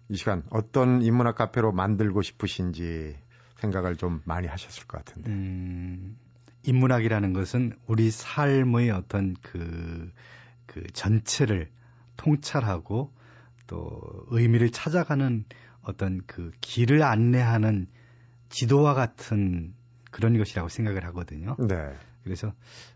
이 0.10 0.18
시간 0.18 0.44
어떤 0.50 1.02
인문학 1.02 1.36
카페로 1.36 1.72
만들고 1.72 2.22
싶으신지 2.22 3.16
생각을 3.62 3.96
좀 3.96 4.22
많이 4.26 4.46
하셨을 4.46 4.88
것 4.88 5.06
같은데. 5.06 5.32
음, 5.32 6.18
인문학이라는 6.64 7.32
것은 7.32 7.78
우리 7.88 8.12
삶의 8.12 8.92
어떤 8.92 9.38
그, 9.42 10.12
그 10.66 10.84
전체를 10.92 11.70
통찰하고 12.18 13.14
또 13.68 14.02
의미를 14.30 14.72
찾아가는 14.72 15.46
어떤 15.82 16.22
그 16.26 16.52
길을 16.62 17.04
안내하는 17.04 17.88
지도와 18.50 18.94
같은 18.94 19.74
그런 20.12 20.38
것이라고 20.38 20.70
생각을 20.70 21.06
하거든요. 21.06 21.56
네. 21.60 21.94
그래서 22.24 22.54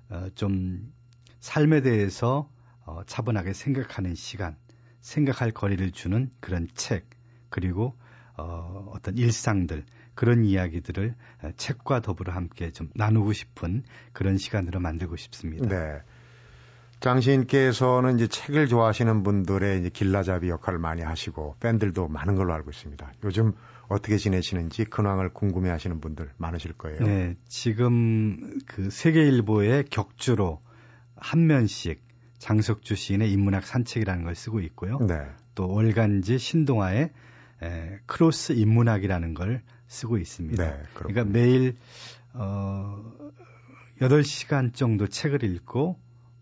어, 0.10 0.27
좀 0.36 0.91
삶에 1.39 1.81
대해서 1.81 2.49
어, 2.86 3.03
차분하게 3.05 3.53
생각하는 3.53 4.15
시간, 4.15 4.55
생각할 5.01 5.51
거리를 5.51 5.91
주는 5.91 6.29
그런 6.39 6.67
책, 6.73 7.10
그리고 7.49 7.97
어, 8.38 8.91
어떤 8.93 9.17
일상들, 9.17 9.86
그런 10.13 10.43
이야기들을 10.43 11.15
책과 11.55 12.01
더불어 12.01 12.34
함께 12.34 12.71
좀 12.71 12.89
나누고 12.95 13.34
싶은 13.34 13.84
그런 14.13 14.38
시간으로 14.38 14.79
만들고 14.79 15.15
싶습니다. 15.15 15.67
네. 15.67 16.01
장시인께서는 17.01 18.15
이제 18.15 18.27
책을 18.27 18.67
좋아하시는 18.67 19.23
분들의 19.23 19.79
이제 19.79 19.89
길라잡이 19.89 20.49
역할을 20.49 20.77
많이 20.77 21.01
하시고 21.01 21.55
팬들도 21.59 22.07
많은 22.07 22.35
걸로 22.35 22.53
알고 22.53 22.69
있습니다. 22.69 23.11
요즘 23.23 23.53
어떻게 23.89 24.17
지내시는지 24.17 24.85
근황을 24.85 25.33
궁금해 25.33 25.69
하시는 25.71 25.99
분들 25.99 26.29
많으실 26.37 26.73
거예요. 26.73 26.99
네, 26.99 27.35
지금 27.47 28.59
그 28.67 28.91
세계일보의 28.91 29.85
격주로 29.89 30.61
한 31.15 31.47
면씩 31.47 32.01
장석주 32.37 32.95
시인의 32.95 33.31
인문학 33.31 33.65
산책이라는 33.65 34.23
걸 34.23 34.35
쓰고 34.35 34.61
있고요. 34.61 34.99
네. 34.99 35.25
또 35.55 35.69
월간지 35.69 36.37
신동아의 36.37 37.09
에, 37.63 37.99
크로스 38.05 38.53
인문학이라는 38.53 39.33
걸 39.33 39.63
쓰고 39.87 40.19
있습니다. 40.19 40.63
네, 40.63 40.83
그러니까 40.93 41.25
매일 41.25 41.77
어 42.33 43.03
8시간 43.99 44.73
정도 44.73 45.07
책을 45.07 45.43
읽고 45.43 45.99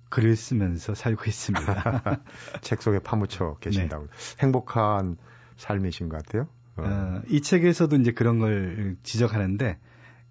글을 0.09 0.35
쓰면서 0.35 0.95
살고 0.95 1.25
있습니다. 1.27 2.21
책 2.61 2.81
속에 2.81 2.99
파묻혀 2.99 3.55
계신다고. 3.59 4.05
네. 4.05 4.09
행복한 4.39 5.17
삶이신 5.57 6.09
것 6.09 6.23
같아요. 6.23 6.47
어. 6.77 6.83
어, 6.83 7.21
이 7.27 7.41
책에서도 7.41 7.95
이제 7.97 8.11
그런 8.11 8.39
걸 8.39 8.95
지적하는데 9.03 9.77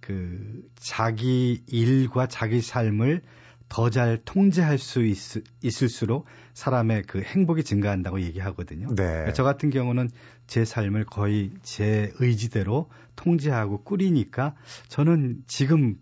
그 0.00 0.62
자기 0.76 1.62
일과 1.66 2.26
자기 2.26 2.60
삶을 2.60 3.22
더 3.68 3.90
잘 3.90 4.18
통제할 4.24 4.78
수 4.78 5.04
있, 5.04 5.16
있을수록 5.62 6.26
사람의 6.54 7.02
그 7.02 7.20
행복이 7.20 7.62
증가한다고 7.64 8.22
얘기하거든요. 8.22 8.88
네. 8.88 8.94
그러니까 9.04 9.32
저 9.32 9.44
같은 9.44 9.70
경우는 9.70 10.08
제 10.46 10.64
삶을 10.64 11.04
거의 11.04 11.50
제 11.62 12.12
의지대로 12.18 12.88
통제하고 13.16 13.82
꾸리니까 13.82 14.54
저는 14.88 15.42
지금 15.46 15.96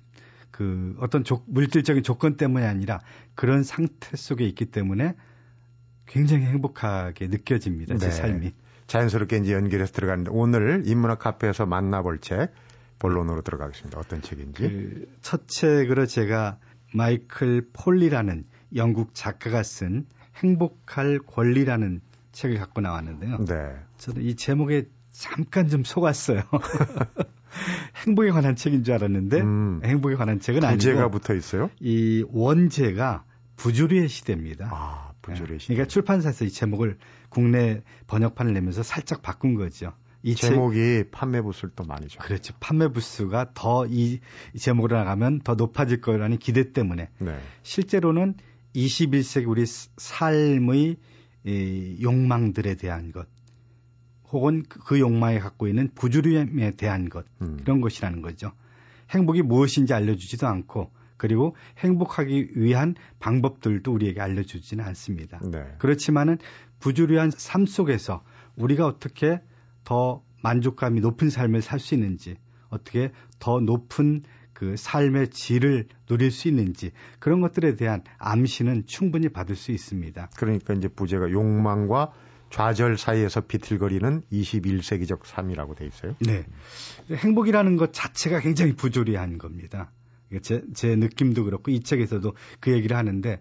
그 0.57 0.97
어떤 1.01 1.25
조, 1.25 1.42
물질적인 1.47 2.03
조건 2.03 2.37
때문이 2.37 2.64
아니라 2.64 3.01
그런 3.35 3.62
상태 3.62 4.16
속에 4.16 4.45
있기 4.47 4.66
때문에 4.66 5.14
굉장히 6.07 6.45
행복하게 6.47 7.29
느껴집니다. 7.29 7.97
제 7.99 8.07
네. 8.07 8.12
삶이. 8.12 8.53
자연스럽게 8.87 9.38
이제 9.38 9.53
연결해서 9.53 9.92
들어가는데 9.92 10.31
오늘 10.33 10.83
인문학 10.87 11.19
카페에서 11.19 11.66
만나볼 11.66 12.21
책 12.21 12.53
본론으로 12.99 13.42
들어가겠습니다. 13.42 13.99
어떤 13.99 14.23
책인지. 14.23 14.62
그 14.62 15.07
첫 15.21 15.49
책으로 15.49 16.07
제가 16.07 16.59
마이클 16.95 17.69
폴리라는 17.73 18.45
영국 18.77 19.11
작가가 19.12 19.62
쓴 19.64 20.07
행복할 20.37 21.19
권리라는 21.19 22.01
책을 22.33 22.59
갖고 22.59 22.81
나왔는데요. 22.81 23.45
네. 23.45 23.75
저는 23.99 24.23
이 24.23 24.37
제목에 24.37 24.88
잠깐 25.11 25.69
좀 25.69 25.83
속았어요. 25.83 26.42
행복에 28.06 28.30
관한 28.30 28.56
책인 28.56 28.85
줄 28.85 28.94
알았는데 28.94 29.40
음, 29.40 29.80
행복에 29.85 30.14
관한 30.16 30.40
책은 30.40 30.64
아니고 30.64 30.78
부제가 30.78 31.09
붙어 31.11 31.35
있어요? 31.35 31.70
이 31.80 32.24
원제가 32.30 33.24
부조리의 33.56 34.09
시대입니다. 34.09 34.68
아, 34.70 35.12
부조리의 35.22 35.59
네. 35.59 35.62
시대. 35.62 35.74
그러니까 35.74 35.90
출판사에서 35.90 36.44
이 36.44 36.50
제목을 36.50 36.98
국내 37.28 37.82
번역판을 38.06 38.52
내면서 38.52 38.82
살짝 38.82 39.22
바꾼 39.22 39.54
거죠. 39.54 39.92
이 40.22 40.35
제목이 40.35 40.76
책, 40.76 41.11
판매 41.12 41.40
부수를 41.40 41.70
또 41.76 41.85
많이 41.85 42.09
줘. 42.09 42.18
그렇죠. 42.18 42.52
판매 42.59 42.88
부수가 42.88 43.52
더 43.54 43.87
이 43.88 44.18
제목으로 44.59 44.96
나가면 44.96 45.40
더 45.42 45.54
높아질 45.54 46.00
거라는 46.00 46.38
기대 46.38 46.72
때문에 46.72 47.11
네. 47.18 47.38
실제로는 47.62 48.35
21세기 48.74 49.48
우리 49.48 49.64
삶의 49.66 50.96
이 51.44 51.98
욕망들에 52.02 52.74
대한 52.74 53.12
것 53.12 53.28
혹은 54.37 54.62
그, 54.68 54.79
그 54.81 55.01
욕망에 55.01 55.38
갖고 55.38 55.68
있는 55.68 55.90
부주림에 55.94 56.72
대한 56.72 57.09
것 57.09 57.25
음. 57.42 57.59
이런 57.61 57.81
것이라는 57.81 58.22
거죠. 58.22 58.53
행복이 59.11 59.42
무엇인지 59.42 59.94
알려주지도 59.94 60.46
않고 60.46 60.90
그리고 61.16 61.57
행복하기 61.79 62.51
위한 62.57 62.94
방법들도 63.20 63.90
우리에게 63.92 64.20
알려주지는 64.20 64.85
않습니다. 64.85 65.40
네. 65.42 65.64
그렇지만은 65.79 66.38
부주류한 66.81 67.31
삶 67.31 67.66
속에서 67.66 68.22
우리가 68.57 68.87
어떻게 68.87 69.40
더 69.85 70.22
만족감이 70.42 71.01
높은 71.01 71.31
삶을 71.31 71.62
살 71.62 71.81
수 71.81 71.94
있는지, 71.94 72.37
어떻게 72.68 73.12
더 73.38 73.61
높은 73.61 74.22
그 74.53 74.75
삶의 74.77 75.29
질을 75.29 75.87
누릴 76.07 76.31
수 76.31 76.49
있는지 76.49 76.90
그런 77.18 77.40
것들에 77.42 77.77
대한 77.77 78.03
암시는 78.18 78.87
충분히 78.87 79.29
받을 79.29 79.55
수 79.55 79.70
있습니다. 79.70 80.31
그러니까 80.37 80.72
이제 80.75 80.88
부제가 80.88 81.31
욕망과 81.31 82.12
좌절 82.50 82.96
사이에서 82.96 83.42
비틀거리는 83.42 84.22
21세기적 84.32 85.26
삶이라고 85.26 85.74
돼 85.74 85.87
있어요. 85.87 86.14
네. 86.20 86.44
행복이라는 87.11 87.76
것 87.76 87.92
자체가 87.92 88.40
굉장히 88.40 88.74
부조리한 88.74 89.38
겁니다. 89.38 89.90
제, 90.42 90.62
제 90.74 90.96
느낌도 90.96 91.44
그렇고 91.44 91.70
이 91.70 91.80
책에서도 91.80 92.35
그 92.61 92.72
얘기를 92.72 92.96
하는데 92.96 93.40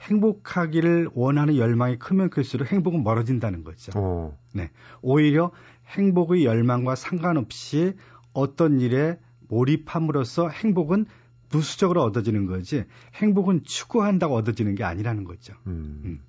행복하기를 0.00 1.10
원하는 1.14 1.56
열망이 1.56 1.98
크면 1.98 2.30
클수록 2.30 2.72
행복은 2.72 3.02
멀어진다는 3.02 3.64
거죠. 3.64 3.92
오. 3.98 4.02
어. 4.02 4.38
네. 4.54 4.70
오히려 5.02 5.50
행복의 5.88 6.44
열망과 6.44 6.94
상관없이 6.94 7.94
어떤 8.32 8.80
일에 8.80 9.18
몰입함으로써 9.48 10.48
행복은 10.48 11.06
부수적으로 11.48 12.02
얻어지는 12.04 12.46
거지 12.46 12.84
행복은 13.16 13.64
추구한다고 13.64 14.36
얻어지는 14.36 14.76
게 14.76 14.84
아니라는 14.84 15.24
거죠. 15.24 15.54
음. 15.66 16.00
음. 16.04 16.20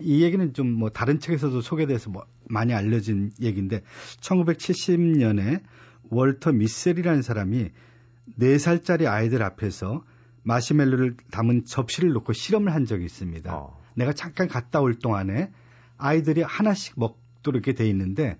이 0.00 0.22
얘기는 0.22 0.52
좀 0.52 0.66
뭐 0.76 0.90
다른 0.90 1.20
책에서도 1.20 1.60
소개돼서 1.60 2.10
뭐 2.10 2.26
많이 2.48 2.74
알려진 2.74 3.32
얘기인데 3.40 3.82
1970년에 4.20 5.62
월터 6.10 6.52
미셀이라는 6.52 7.22
사람이 7.22 7.70
4살짜리 8.38 9.06
아이들 9.06 9.42
앞에서 9.42 10.04
마시멜로를 10.42 11.16
담은 11.30 11.64
접시를 11.64 12.12
놓고 12.12 12.32
실험을 12.32 12.72
한 12.72 12.84
적이 12.84 13.04
있습니다. 13.04 13.54
어. 13.54 13.82
내가 13.94 14.12
잠깐 14.12 14.46
갔다 14.48 14.80
올 14.80 14.94
동안에 14.98 15.50
아이들이 15.96 16.42
하나씩 16.42 16.94
먹도록 16.98 17.66
이렇게 17.66 17.72
돼 17.72 17.88
있는데 17.88 18.36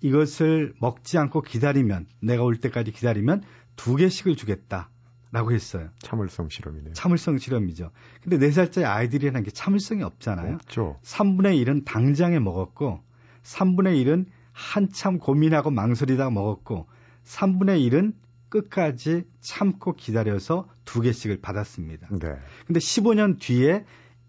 이것을 0.00 0.74
먹지 0.80 1.18
않고 1.18 1.42
기다리면 1.42 2.06
내가 2.20 2.42
올 2.42 2.56
때까지 2.56 2.92
기다리면 2.92 3.42
두 3.76 3.96
개씩을 3.96 4.36
주겠다. 4.36 4.90
라고 5.32 5.50
했어요. 5.52 5.88
참을성 6.00 6.50
실험이네요. 6.50 6.92
참을성 6.92 7.38
실험이죠. 7.38 7.90
근데 8.22 8.38
4살짜리 8.38 8.84
아이들이라는 8.84 9.42
게 9.42 9.50
참을성이 9.50 10.02
없잖아요. 10.02 10.54
없죠. 10.56 10.98
3분의 11.02 11.64
1은 11.64 11.84
당장에 11.86 12.38
먹었고 12.38 13.00
3분의 13.42 14.04
1은 14.04 14.26
한참 14.52 15.18
고민하고 15.18 15.70
망설이다가 15.70 16.30
먹었고 16.30 16.86
3분의 17.24 17.90
1은 17.90 18.12
끝까지 18.50 19.24
참고 19.40 19.94
기다려서 19.94 20.68
두 20.84 21.00
개씩을 21.00 21.40
받았습니다. 21.40 22.08
네. 22.10 22.34
근데 22.66 22.78
15년 22.78 23.40
뒤에 23.40 23.86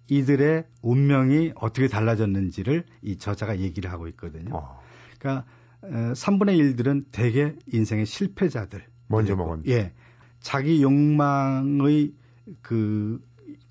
이들의 0.08 0.66
운명이 0.82 1.52
어떻게 1.56 1.89
달라졌는지를 1.89 2.86
이 3.02 3.18
저자가 3.18 3.60
얘기를 3.60 3.92
하고 3.92 4.08
있거든요. 4.10 4.56
어. 4.56 4.80
그러니까 5.20 5.46
3분의 5.82 6.78
1들은 6.78 7.06
대개 7.12 7.56
인생의 7.68 8.06
실패자들. 8.06 8.86
먼저 9.08 9.36
먹은. 9.36 9.63
예. 9.68 9.94
자기 10.44 10.84
욕망의 10.84 12.14
그 12.62 13.20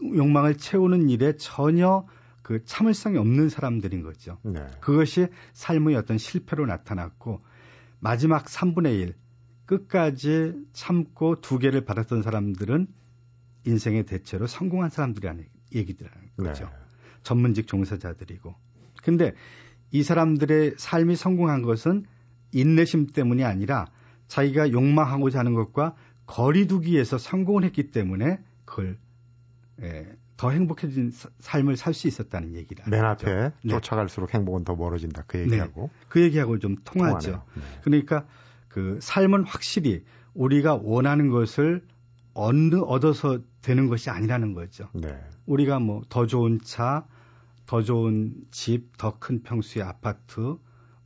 욕망을 0.03 0.57
채우는 0.57 1.11
일에 1.11 1.37
전혀 1.37 2.07
그 2.43 2.65
참을성이 2.65 3.19
없는 3.19 3.51
사람들인 3.51 4.03
거죠. 4.03 4.39
네. 4.43 4.67
그것이 4.81 5.29
삶의 5.53 5.95
어떤 5.95 6.19
실패로 6.19 6.67
나타났고 6.67 7.41
마지막 8.01 8.47
3분의 8.47 8.99
1 8.99 9.15
끝까지 9.67 10.55
참고 10.73 11.41
두 11.41 11.59
개를 11.59 11.85
받았던 11.85 12.23
사람들은 12.23 12.89
인생의 13.65 14.07
대체로 14.07 14.47
성공한 14.47 14.91
사람들이라는 14.91 15.45
얘기들하는 15.75 16.29
거죠. 16.39 16.65
네. 16.65 16.71
전문직 17.23 17.69
종사자들이고. 17.69 18.55
근데 19.03 19.35
이 19.93 20.03
사람들의 20.03 20.75
삶이 20.79 21.17
성공한 21.17 21.63
것은 21.63 22.07
인내심 22.53 23.09
때문이 23.09 23.45
아니라 23.45 23.87
자기가 24.27 24.73
욕망하고자 24.73 25.39
하는 25.39 25.53
것과 25.53 25.95
거리두기에서 26.33 27.18
성공을 27.18 27.64
했기 27.64 27.90
때문에 27.90 28.42
그걸 28.64 28.97
예, 29.83 30.16
더 30.38 30.51
행복해진 30.51 31.12
삶을 31.40 31.77
살 31.77 31.92
수 31.92 32.09
있었다는 32.09 32.55
얘기를 32.55 32.85
맨 32.88 33.05
앞에 33.05 33.53
네. 33.62 33.71
쫓아갈수록 33.71 34.33
행복은 34.33 34.64
더 34.64 34.75
멀어진다 34.75 35.25
그 35.27 35.40
얘기하고 35.40 35.90
네. 35.92 36.07
그 36.09 36.23
얘기하고 36.23 36.59
좀 36.59 36.77
통하죠. 36.85 37.42
네. 37.55 37.62
그러니까 37.83 38.27
그 38.68 38.99
삶은 39.03 39.45
확실히 39.45 40.05
우리가 40.33 40.81
원하는 40.83 41.29
것을 41.29 41.85
어느 42.33 42.77
얻어서 42.77 43.40
되는 43.61 43.88
것이 43.88 44.09
아니라는 44.09 44.55
거죠. 44.55 44.88
네. 44.95 45.14
우리가 45.45 45.81
뭐 45.81 46.03
더 46.09 46.27
좋은 46.27 46.61
차, 46.64 47.05
더 47.66 47.83
좋은 47.83 48.33
집, 48.51 48.97
더 48.97 49.18
큰 49.18 49.42
평수의 49.42 49.85
아파트, 49.85 50.57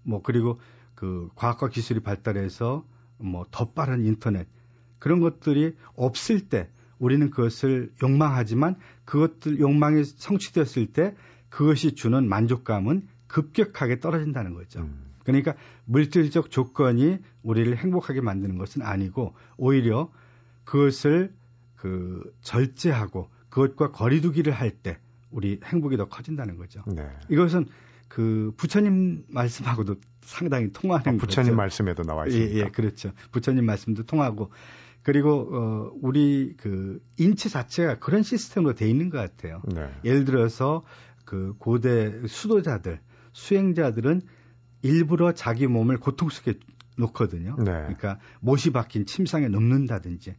뭐 0.04 0.22
그리고 0.22 0.60
그 0.94 1.28
과학과 1.34 1.68
기술이 1.68 1.98
발달해서 2.00 2.86
뭐 3.18 3.44
더 3.50 3.72
빠른 3.72 4.04
인터넷 4.06 4.46
그런 5.06 5.20
것들이 5.20 5.76
없을 5.94 6.48
때 6.48 6.68
우리는 6.98 7.30
그것을 7.30 7.92
욕망하지만 8.02 8.74
그것들 9.04 9.60
욕망이 9.60 10.02
성취되었을 10.02 10.86
때 10.86 11.14
그것이 11.48 11.94
주는 11.94 12.28
만족감은 12.28 13.06
급격하게 13.28 14.00
떨어진다는 14.00 14.54
거죠. 14.54 14.80
음. 14.80 15.04
그러니까 15.22 15.54
물질적 15.84 16.50
조건이 16.50 17.18
우리를 17.44 17.76
행복하게 17.76 18.20
만드는 18.20 18.58
것은 18.58 18.82
아니고 18.82 19.36
오히려 19.56 20.10
그것을 20.64 21.32
그 21.76 22.34
절제하고 22.40 23.30
그것과 23.48 23.92
거리두기를 23.92 24.52
할 24.52 24.72
때 24.82 24.98
우리 25.30 25.60
행복이 25.64 25.96
더 25.96 26.08
커진다는 26.08 26.56
거죠. 26.56 26.82
네. 26.88 27.08
이것은 27.28 27.66
그 28.08 28.52
부처님 28.56 29.24
말씀하고도 29.28 29.96
상당히 30.22 30.72
통하는 30.72 31.14
아, 31.14 31.16
부처님 31.16 31.50
거죠. 31.50 31.56
말씀에도 31.56 32.02
나와 32.02 32.26
있습니다. 32.26 32.54
예, 32.56 32.58
예, 32.58 32.70
그렇죠. 32.70 33.12
부처님 33.30 33.64
말씀도 33.64 34.02
통하고 34.02 34.50
그리고 35.06 35.48
어 35.52 35.92
우리 36.02 36.56
그 36.56 37.00
인체 37.16 37.48
자체가 37.48 38.00
그런 38.00 38.24
시스템으로 38.24 38.74
돼 38.74 38.90
있는 38.90 39.08
것 39.08 39.18
같아요. 39.18 39.62
네. 39.72 39.88
예를 40.04 40.24
들어서 40.24 40.82
그 41.24 41.54
고대 41.58 42.26
수도자들, 42.26 42.98
수행자들은 43.32 44.22
일부러 44.82 45.30
자기 45.30 45.68
몸을 45.68 45.98
고통 45.98 46.28
속에 46.28 46.54
놓거든요. 46.98 47.54
네. 47.58 47.64
그러니까 47.64 48.18
못이 48.40 48.72
박힌 48.72 49.06
침상에 49.06 49.46
눕는다든지 49.46 50.34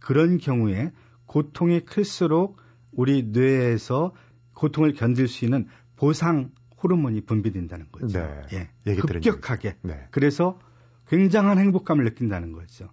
그런 0.00 0.38
경우에 0.38 0.90
고통이 1.26 1.84
클수록 1.84 2.56
우리 2.90 3.22
뇌에서 3.22 4.12
고통을 4.52 4.94
견딜 4.94 5.28
수 5.28 5.44
있는 5.44 5.68
보상 5.94 6.50
호르몬이 6.82 7.20
분비된다는 7.20 7.86
거죠. 7.92 8.18
네. 8.18 8.68
예. 8.84 8.94
급격하게. 8.96 9.76
네. 9.82 10.08
그래서 10.10 10.58
굉장한 11.06 11.58
행복감을 11.58 12.02
느낀다는 12.02 12.50
거죠. 12.50 12.88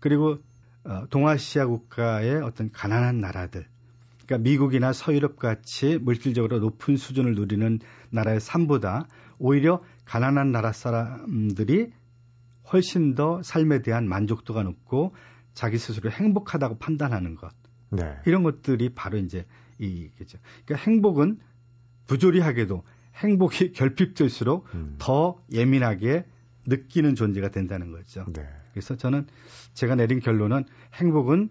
그리고 0.00 0.38
어, 0.84 1.06
동아시아 1.10 1.66
국가의 1.66 2.42
어떤 2.42 2.70
가난한 2.72 3.20
나라들, 3.20 3.66
그러니까 4.24 4.38
미국이나 4.48 4.92
서유럽 4.92 5.36
같이 5.36 5.98
물질적으로 5.98 6.58
높은 6.60 6.96
수준을 6.96 7.34
누리는 7.34 7.80
나라의 8.10 8.40
삶보다 8.40 9.08
오히려 9.38 9.82
가난한 10.04 10.52
나라 10.52 10.72
사람들이 10.72 11.92
훨씬 12.72 13.14
더 13.14 13.42
삶에 13.42 13.82
대한 13.82 14.08
만족도가 14.08 14.62
높고 14.62 15.14
자기 15.54 15.78
스스로 15.78 16.10
행복하다고 16.10 16.78
판단하는 16.78 17.34
것 17.34 17.52
네. 17.90 18.16
이런 18.26 18.42
것들이 18.42 18.90
바로 18.94 19.18
이제 19.18 19.46
이겠죠. 19.78 20.38
그러니까 20.64 20.90
행복은 20.90 21.40
부조리하게도 22.06 22.84
행복이 23.16 23.72
결핍될수록 23.74 24.66
음. 24.74 24.96
더 24.98 25.42
예민하게 25.52 26.24
느끼는 26.66 27.14
존재가 27.14 27.50
된다는 27.50 27.90
거죠. 27.90 28.24
네. 28.32 28.46
그래서 28.72 28.96
저는 28.96 29.26
제가 29.74 29.94
내린 29.94 30.20
결론은 30.20 30.64
행복은 30.94 31.50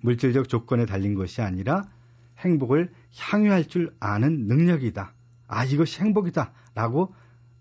물질적 0.00 0.48
조건에 0.48 0.86
달린 0.86 1.14
것이 1.14 1.42
아니라 1.42 1.84
행복을 2.38 2.92
향유할 3.16 3.66
줄 3.66 3.94
아는 3.98 4.46
능력이다. 4.46 5.12
아, 5.48 5.64
이것이 5.64 6.00
행복이다. 6.00 6.52
라고 6.74 7.14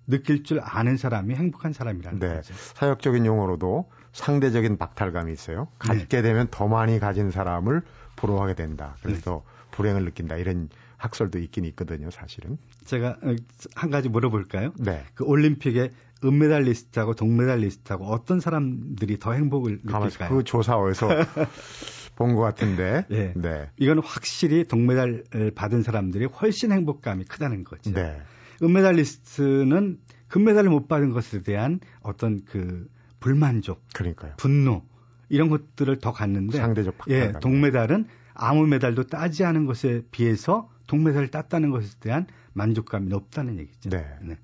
느낄 0.07 0.43
줄 0.43 0.59
아는 0.61 0.97
사람이 0.97 1.33
행복한 1.35 1.73
사람이라는 1.73 2.19
네. 2.19 2.35
거죠. 2.35 2.53
사역적인 2.75 3.25
용어로도 3.25 3.89
상대적인 4.11 4.77
박탈감이 4.77 5.31
있어요. 5.31 5.67
네. 5.87 5.99
갖게 5.99 6.21
되면 6.21 6.47
더 6.51 6.67
많이 6.67 6.99
가진 6.99 7.31
사람을 7.31 7.81
부러워하게 8.15 8.53
된다. 8.55 8.95
그래서 9.01 9.43
불행을 9.71 10.05
느낀다. 10.05 10.37
이런 10.37 10.69
학설도 11.05 11.39
있긴 11.39 11.65
있거든요, 11.65 12.09
사실은. 12.11 12.57
제가 12.85 13.17
어, 13.21 13.35
한 13.75 13.89
가지 13.89 14.09
물어볼까요? 14.09 14.73
네. 14.79 15.03
그 15.13 15.23
올림픽에 15.23 15.89
은메달리스트하고 16.23 17.13
동메달리스트하고 17.13 18.05
어떤 18.05 18.39
사람들이 18.39 19.19
더 19.19 19.33
행복을 19.33 19.81
느낄까요? 19.83 20.29
그 20.29 20.43
조사 20.43 20.75
어디서 20.75 21.07
본 22.15 22.33
것 22.35 22.41
같은데. 22.41 23.05
예. 23.11 23.33
네. 23.35 23.69
이건 23.77 23.99
확실히 23.99 24.63
동메달을 24.67 25.51
받은 25.53 25.83
사람들이 25.83 26.25
훨씬 26.25 26.71
행복감이 26.71 27.25
크다는 27.25 27.63
거죠. 27.65 27.91
네. 27.93 28.17
은메달리스트는 28.63 29.99
금메달을 30.29 30.69
못 30.69 30.87
받은 30.87 31.11
것에 31.11 31.41
대한 31.43 31.79
어떤 32.01 32.43
그 32.45 32.87
불만족, 33.19 33.81
그러니까요. 33.93 34.33
분노 34.37 34.83
이런 35.29 35.49
것들을 35.49 35.99
더 35.99 36.11
갖는데 36.13 36.57
상대적 36.57 36.95
예, 37.09 37.19
박탈감. 37.19 37.39
동메달은 37.41 38.07
아무 38.33 38.65
메달도 38.67 39.03
따지 39.07 39.43
않은 39.43 39.65
것에 39.65 40.03
비해서 40.11 40.69
동메달을 40.87 41.29
땄다는 41.29 41.71
것에 41.71 41.97
대한 41.99 42.27
만족감이 42.53 43.07
높다는 43.07 43.59
얘기죠. 43.59 43.89
네. 43.89 44.37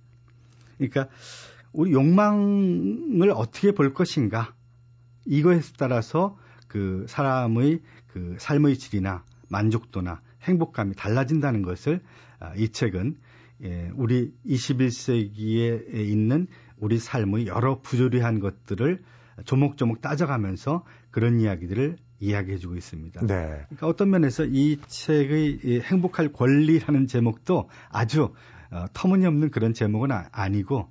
그러니까 0.77 1.07
우리 1.73 1.91
욕망을 1.93 3.31
어떻게 3.33 3.71
볼 3.71 3.93
것인가 3.93 4.53
이거에 5.25 5.61
따라서 5.77 6.37
그 6.67 7.05
사람의 7.07 7.81
그 8.07 8.35
삶의 8.39 8.77
질이나 8.77 9.23
만족도나 9.49 10.21
행복감이 10.43 10.95
달라진다는 10.95 11.61
것을 11.61 12.01
아, 12.39 12.53
이 12.55 12.69
책은 12.69 13.17
예, 13.63 13.91
우리 13.95 14.33
21세기에 14.45 15.93
있는 15.93 16.47
우리 16.77 16.97
삶의 16.97 17.45
여러 17.47 17.79
부조리한 17.81 18.39
것들을 18.39 19.03
조목조목 19.45 20.01
따져가면서 20.01 20.83
그런 21.11 21.39
이야기들을 21.39 21.97
이야기해주고 22.21 22.75
있습니다. 22.75 23.25
네. 23.25 23.65
그러니까 23.67 23.87
어떤 23.87 24.09
면에서 24.09 24.45
이 24.45 24.79
책의 24.87 25.59
이 25.63 25.81
행복할 25.81 26.31
권리라는 26.31 27.07
제목도 27.07 27.69
아주 27.89 28.33
어, 28.71 28.85
터무니없는 28.93 29.51
그런 29.51 29.73
제목은 29.73 30.11
아, 30.11 30.29
아니고 30.31 30.89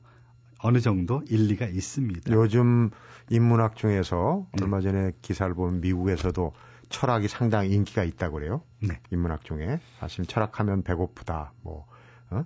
어느 0.63 0.81
정도 0.81 1.23
일리가 1.29 1.67
있습니다. 1.67 2.33
요즘 2.33 2.91
인문학 3.31 3.77
중에서 3.77 4.47
네. 4.53 4.65
얼마 4.65 4.81
전에 4.81 5.13
기사를 5.23 5.55
보면 5.55 5.81
미국에서도 5.81 6.53
철학이 6.91 7.29
상당히 7.29 7.71
인기가 7.71 8.05
있다고 8.05 8.35
그래요. 8.35 8.63
네. 8.83 9.01
인문학 9.11 9.45
중에 9.45 9.81
사실 10.01 10.27
철학하면 10.27 10.83
배고프다, 10.83 11.53
뭐 11.63 11.87
어? 12.31 12.45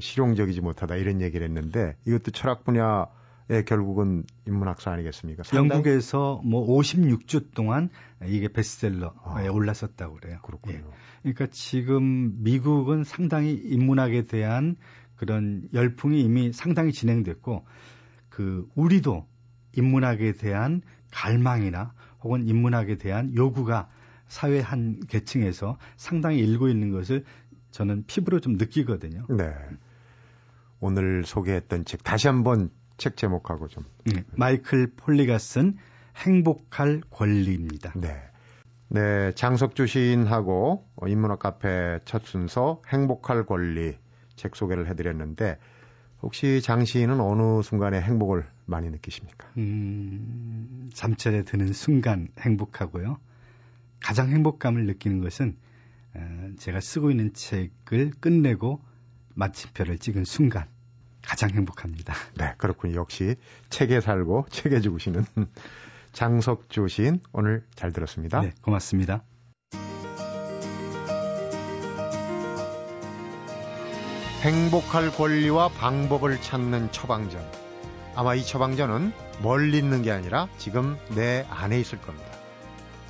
실용적이지 0.00 0.60
못하다 0.60 0.96
이런 0.96 1.20
얘기를 1.20 1.46
했는데 1.46 1.96
이것도 2.04 2.32
철학 2.32 2.64
분야 2.64 3.06
의 3.50 3.64
결국은 3.64 4.24
인문학사 4.46 4.90
아니겠습니까? 4.92 5.42
상당히- 5.42 5.70
영국에서 5.70 6.42
뭐 6.44 6.66
56주 6.66 7.54
동안 7.54 7.88
이게 8.26 8.48
베스트셀러에 8.48 9.10
아. 9.24 9.50
올랐었다고 9.50 10.16
그래요. 10.16 10.38
그렇군요. 10.42 10.76
예. 10.76 10.82
그러니까 11.22 11.46
지금 11.50 12.42
미국은 12.42 13.04
상당히 13.04 13.54
인문학에 13.54 14.26
대한 14.26 14.76
그런 15.16 15.66
열풍이 15.72 16.20
이미 16.20 16.52
상당히 16.52 16.92
진행됐고 16.92 17.64
그 18.28 18.68
우리도 18.74 19.26
인문학에 19.72 20.32
대한 20.32 20.82
갈망이나 21.10 21.94
혹은 22.22 22.46
인문학에 22.46 22.98
대한 22.98 23.34
요구가 23.34 23.88
사회 24.26 24.60
한 24.60 25.00
계층에서 25.08 25.78
상당히 25.96 26.38
일고 26.40 26.68
있는 26.68 26.90
것을 26.92 27.24
저는 27.70 28.04
피부로 28.06 28.40
좀 28.40 28.58
느끼거든요. 28.58 29.26
네. 29.30 29.54
오늘 30.80 31.24
소개했던 31.24 31.86
책 31.86 32.04
다시 32.04 32.28
한번 32.28 32.70
책 32.98 33.16
제목하고 33.16 33.68
좀 33.68 33.84
네, 34.04 34.24
마이클 34.36 34.92
폴리가 34.94 35.38
쓴 35.38 35.78
행복할 36.16 37.00
권리입니다. 37.10 37.92
네. 37.96 38.20
네, 38.88 39.32
장석주 39.32 39.86
시인하고 39.86 40.86
인문학 41.06 41.38
카페 41.38 42.00
첫 42.04 42.24
순서 42.26 42.82
행복할 42.88 43.46
권리 43.46 43.96
책 44.34 44.56
소개를 44.56 44.88
해드렸는데 44.88 45.58
혹시 46.22 46.60
장 46.60 46.84
시인은 46.84 47.20
어느 47.20 47.62
순간에 47.62 48.00
행복을 48.00 48.46
많이 48.66 48.90
느끼십니까? 48.90 49.48
음, 49.56 50.90
잠자리에 50.92 51.42
드는 51.42 51.72
순간 51.72 52.28
행복하고요. 52.40 53.18
가장 54.00 54.30
행복감을 54.30 54.86
느끼는 54.86 55.20
것은 55.20 55.56
어, 56.14 56.50
제가 56.58 56.80
쓰고 56.80 57.10
있는 57.10 57.32
책을 57.32 58.12
끝내고 58.20 58.80
마침표를 59.34 59.98
찍은 59.98 60.24
순간 60.24 60.66
가장 61.28 61.50
행복합니다. 61.50 62.14
네, 62.36 62.54
그렇군요. 62.56 62.96
역시 62.96 63.36
책에 63.68 64.00
살고 64.00 64.46
책에 64.50 64.80
죽으시는 64.80 65.26
장석주 66.14 66.88
시인 66.88 67.20
오늘 67.32 67.66
잘 67.74 67.92
들었습니다. 67.92 68.40
네, 68.40 68.52
고맙습니다. 68.62 69.22
행복할 74.40 75.10
권리와 75.10 75.68
방법을 75.68 76.40
찾는 76.40 76.92
처방전. 76.92 77.44
아마 78.14 78.34
이 78.34 78.42
처방전은 78.42 79.12
멀리 79.42 79.76
있는 79.76 80.00
게 80.00 80.10
아니라 80.10 80.48
지금 80.56 80.96
내 81.14 81.44
안에 81.50 81.78
있을 81.78 82.00
겁니다. 82.00 82.26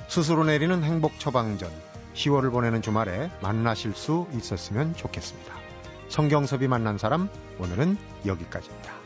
스스로 0.09 0.43
내리는 0.43 0.83
행복 0.83 1.17
처방전. 1.19 1.71
10월을 2.15 2.51
보내는 2.51 2.81
주말에 2.81 3.31
만나실 3.41 3.93
수 3.93 4.27
있었으면 4.33 4.93
좋겠습니다. 4.95 5.58
성경섭이 6.09 6.67
만난 6.67 6.97
사람, 6.97 7.29
오늘은 7.59 7.95
여기까지입니다. 8.25 8.98